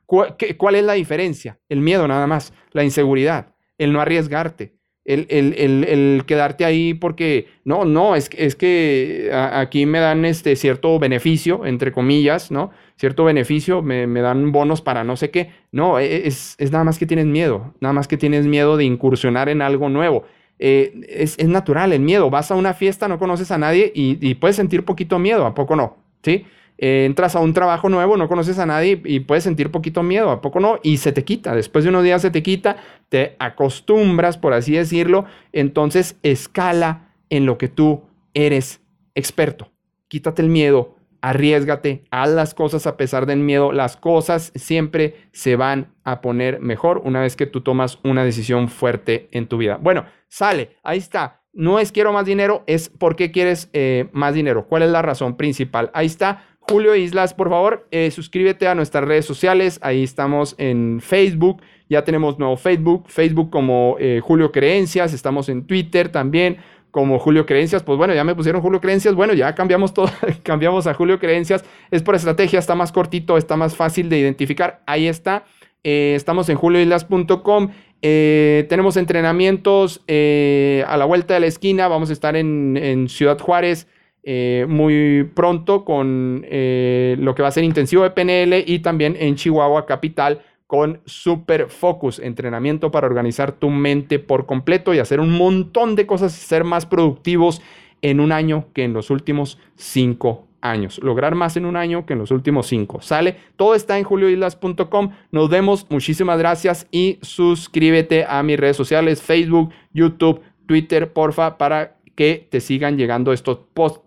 ¿Cuál 0.05 0.75
es 0.75 0.83
la 0.83 0.93
diferencia? 0.93 1.59
El 1.69 1.81
miedo 1.81 2.07
nada 2.07 2.25
más, 2.25 2.51
la 2.71 2.83
inseguridad, 2.83 3.53
el 3.77 3.93
no 3.93 4.01
arriesgarte, 4.01 4.73
el, 5.05 6.23
quedarte 6.25 6.65
ahí 6.65 6.95
porque, 6.95 7.47
no, 7.63 7.85
no, 7.85 8.15
es, 8.15 8.29
es 8.35 8.55
que 8.55 9.29
aquí 9.33 9.85
me 9.85 9.99
dan 9.99 10.25
este 10.25 10.55
cierto 10.55 10.97
beneficio, 10.97 11.63
entre 11.65 11.91
comillas, 11.91 12.49
¿no? 12.49 12.71
Cierto 12.99 13.23
beneficio, 13.23 13.81
me, 13.81 14.07
dan 14.07 14.51
bonos 14.51 14.81
para 14.81 15.05
no 15.05 15.15
sé 15.15 15.31
qué. 15.31 15.51
No, 15.71 15.99
e, 15.99 16.27
es, 16.27 16.57
nada 16.69 16.83
más 16.83 16.99
que 16.99 17.05
tienes 17.05 17.27
miedo, 17.27 17.73
nada 17.79 17.93
más 17.93 18.09
que 18.09 18.17
tienes 18.17 18.45
miedo 18.45 18.75
de 18.75 18.83
incursionar 18.83 19.47
en 19.47 19.61
algo 19.61 19.87
nuevo. 19.87 20.25
Eh, 20.59 21.07
es, 21.07 21.37
natural 21.47 21.93
el 21.93 22.01
miedo, 22.01 22.29
vas 22.29 22.51
a 22.51 22.55
una 22.55 22.73
fiesta, 22.73 23.07
no 23.07 23.17
conoces 23.17 23.51
a 23.51 23.57
nadie 23.57 23.89
y, 23.95 24.17
y 24.19 24.35
puedes 24.35 24.57
sentir 24.57 24.83
poquito 24.83 25.17
miedo, 25.17 25.45
¿a 25.45 25.53
poco 25.53 25.77
no? 25.77 25.95
¿Sí? 26.23 26.45
Eh, 26.77 27.05
entras 27.05 27.37
a 27.37 27.39
un 27.39 27.53
trabajo 27.53 27.87
nuevo, 27.87 28.17
no 28.17 28.27
conoces 28.27 28.59
a 28.59 28.65
nadie 28.65 29.01
y 29.05 29.21
puedes 29.21 29.45
sentir 29.45 29.71
poquito 29.71 30.03
miedo, 30.03 30.29
¿a 30.29 30.41
poco 30.41 30.59
no? 30.59 30.79
Y 30.83 30.97
se 30.97 31.13
te 31.13 31.23
quita, 31.23 31.55
después 31.55 31.85
de 31.85 31.89
unos 31.91 32.03
días 32.03 32.21
se 32.21 32.31
te 32.31 32.43
quita, 32.43 32.75
te 33.07 33.37
acostumbras, 33.39 34.37
por 34.37 34.51
así 34.51 34.73
decirlo, 34.73 35.23
entonces 35.53 36.17
escala 36.23 37.13
en 37.29 37.45
lo 37.45 37.57
que 37.57 37.69
tú 37.69 38.03
eres 38.33 38.81
experto. 39.15 39.71
Quítate 40.09 40.41
el 40.41 40.49
miedo, 40.49 40.95
arriesgate, 41.21 42.03
haz 42.11 42.29
las 42.29 42.53
cosas 42.53 42.87
a 42.87 42.97
pesar 42.97 43.25
del 43.25 43.39
miedo, 43.39 43.71
las 43.71 43.97
cosas 43.97 44.51
siempre 44.55 45.15
se 45.31 45.55
van 45.55 45.93
a 46.03 46.21
poner 46.21 46.59
mejor 46.59 47.01
una 47.03 47.21
vez 47.21 47.35
que 47.35 47.45
tú 47.45 47.61
tomas 47.61 47.99
una 48.03 48.23
decisión 48.23 48.69
fuerte 48.69 49.27
en 49.31 49.47
tu 49.47 49.57
vida. 49.57 49.77
Bueno, 49.81 50.05
sale, 50.27 50.77
ahí 50.83 50.97
está. 50.97 51.41
No 51.51 51.79
es 51.79 51.91
quiero 51.91 52.13
más 52.13 52.25
dinero, 52.25 52.63
es 52.67 52.89
por 52.89 53.15
qué 53.15 53.31
quieres 53.31 53.69
eh, 53.73 54.07
más 54.11 54.33
dinero. 54.33 54.67
¿Cuál 54.67 54.83
es 54.83 54.89
la 54.89 55.01
razón 55.01 55.35
principal? 55.35 55.89
Ahí 55.93 56.05
está. 56.05 56.45
Julio 56.59 56.95
Islas, 56.95 57.33
por 57.33 57.49
favor, 57.49 57.87
eh, 57.89 58.11
suscríbete 58.11 58.67
a 58.67 58.75
nuestras 58.75 59.03
redes 59.03 59.25
sociales. 59.25 59.79
Ahí 59.81 60.03
estamos 60.03 60.53
en 60.59 60.99
Facebook. 61.01 61.63
Ya 61.89 62.03
tenemos 62.03 62.37
nuevo 62.37 62.57
Facebook. 62.57 63.05
Facebook 63.07 63.49
como 63.49 63.95
eh, 63.99 64.21
Julio 64.23 64.51
Creencias. 64.51 65.13
Estamos 65.13 65.49
en 65.49 65.65
Twitter 65.65 66.09
también 66.09 66.57
como 66.91 67.19
Julio 67.19 67.45
Creencias. 67.45 67.83
Pues 67.83 67.97
bueno, 67.97 68.13
ya 68.13 68.23
me 68.23 68.35
pusieron 68.35 68.61
Julio 68.61 68.81
Creencias. 68.81 69.15
Bueno, 69.15 69.33
ya 69.33 69.55
cambiamos 69.55 69.93
todo. 69.93 70.09
cambiamos 70.43 70.87
a 70.87 70.93
Julio 70.93 71.19
Creencias. 71.19 71.63
Es 71.91 72.03
por 72.03 72.15
estrategia. 72.15 72.59
Está 72.59 72.75
más 72.75 72.91
cortito. 72.91 73.37
Está 73.37 73.57
más 73.57 73.75
fácil 73.75 74.09
de 74.09 74.19
identificar. 74.19 74.81
Ahí 74.85 75.07
está. 75.07 75.45
Eh, 75.83 76.13
estamos 76.15 76.49
en 76.49 76.57
julioislas.com. 76.57 77.69
tenemos 78.01 78.97
entrenamientos 78.97 80.01
a 80.07 80.97
la 80.97 81.05
vuelta 81.05 81.33
de 81.33 81.39
la 81.39 81.47
esquina. 81.47 81.87
Vamos 81.87 82.09
a 82.09 82.13
estar 82.13 82.35
en, 82.35 82.77
en 82.77 83.09
Ciudad 83.09 83.39
Juárez. 83.39 83.87
Eh, 84.21 84.65
muy 84.67 85.23
pronto 85.33 85.85
con 85.85 86.45
eh, 86.49 87.15
lo 87.19 87.33
que 87.33 87.41
va 87.41 87.47
a 87.47 87.51
ser 87.51 87.63
intensivo 87.63 88.03
de 88.03 88.11
PNL 88.11 88.63
y 88.67 88.79
también 88.79 89.15
en 89.17 89.35
Chihuahua 89.35 89.85
Capital 89.85 90.41
con 90.69 91.01
Super 91.05 91.67
Focus, 91.67 92.19
entrenamiento 92.19 92.91
para 92.91 93.07
organizar 93.07 93.53
tu 93.53 93.71
mente 93.71 94.19
por 94.19 94.45
completo 94.45 94.93
y 94.93 94.99
hacer 94.99 95.19
un 95.19 95.35
montón 95.35 95.95
de 95.95 96.05
cosas 96.05 96.37
y 96.37 96.45
ser 96.45 96.63
más 96.63 96.85
productivos 96.85 97.59
en 98.03 98.19
un 98.19 98.31
año 98.31 98.67
que 98.71 98.83
en 98.83 98.93
los 98.93 99.09
últimos 99.09 99.57
cinco 99.75 100.45
años. 100.61 100.99
Lograr 101.01 101.33
más 101.33 101.57
en 101.57 101.65
un 101.65 101.75
año 101.75 102.05
que 102.05 102.13
en 102.13 102.19
los 102.19 102.29
últimos 102.29 102.67
cinco. 102.67 103.01
¿Sale? 103.01 103.37
Todo 103.55 103.73
está 103.73 103.97
en 103.97 104.03
julioislas.com. 104.03 105.09
Nos 105.31 105.49
vemos. 105.49 105.87
Muchísimas 105.89 106.37
gracias 106.37 106.85
y 106.91 107.17
suscríbete 107.23 108.25
a 108.29 108.43
mis 108.43 108.59
redes 108.59 108.77
sociales, 108.77 109.23
Facebook, 109.23 109.71
YouTube, 109.91 110.41
Twitter, 110.67 111.11
porfa, 111.11 111.57
para 111.57 111.97
que 112.13 112.47
te 112.47 112.61
sigan 112.61 112.95
llegando 112.95 113.33
estos 113.33 113.57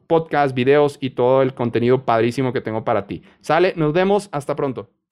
podcasts, 0.06 0.54
videos 0.54 0.96
y 1.00 1.10
todo 1.10 1.42
el 1.42 1.54
contenido 1.54 2.04
padrísimo 2.04 2.52
que 2.52 2.60
tengo 2.60 2.84
para 2.84 3.08
ti. 3.08 3.24
¿Sale? 3.40 3.72
Nos 3.74 3.92
vemos. 3.92 4.28
Hasta 4.30 4.54
pronto. 4.54 5.01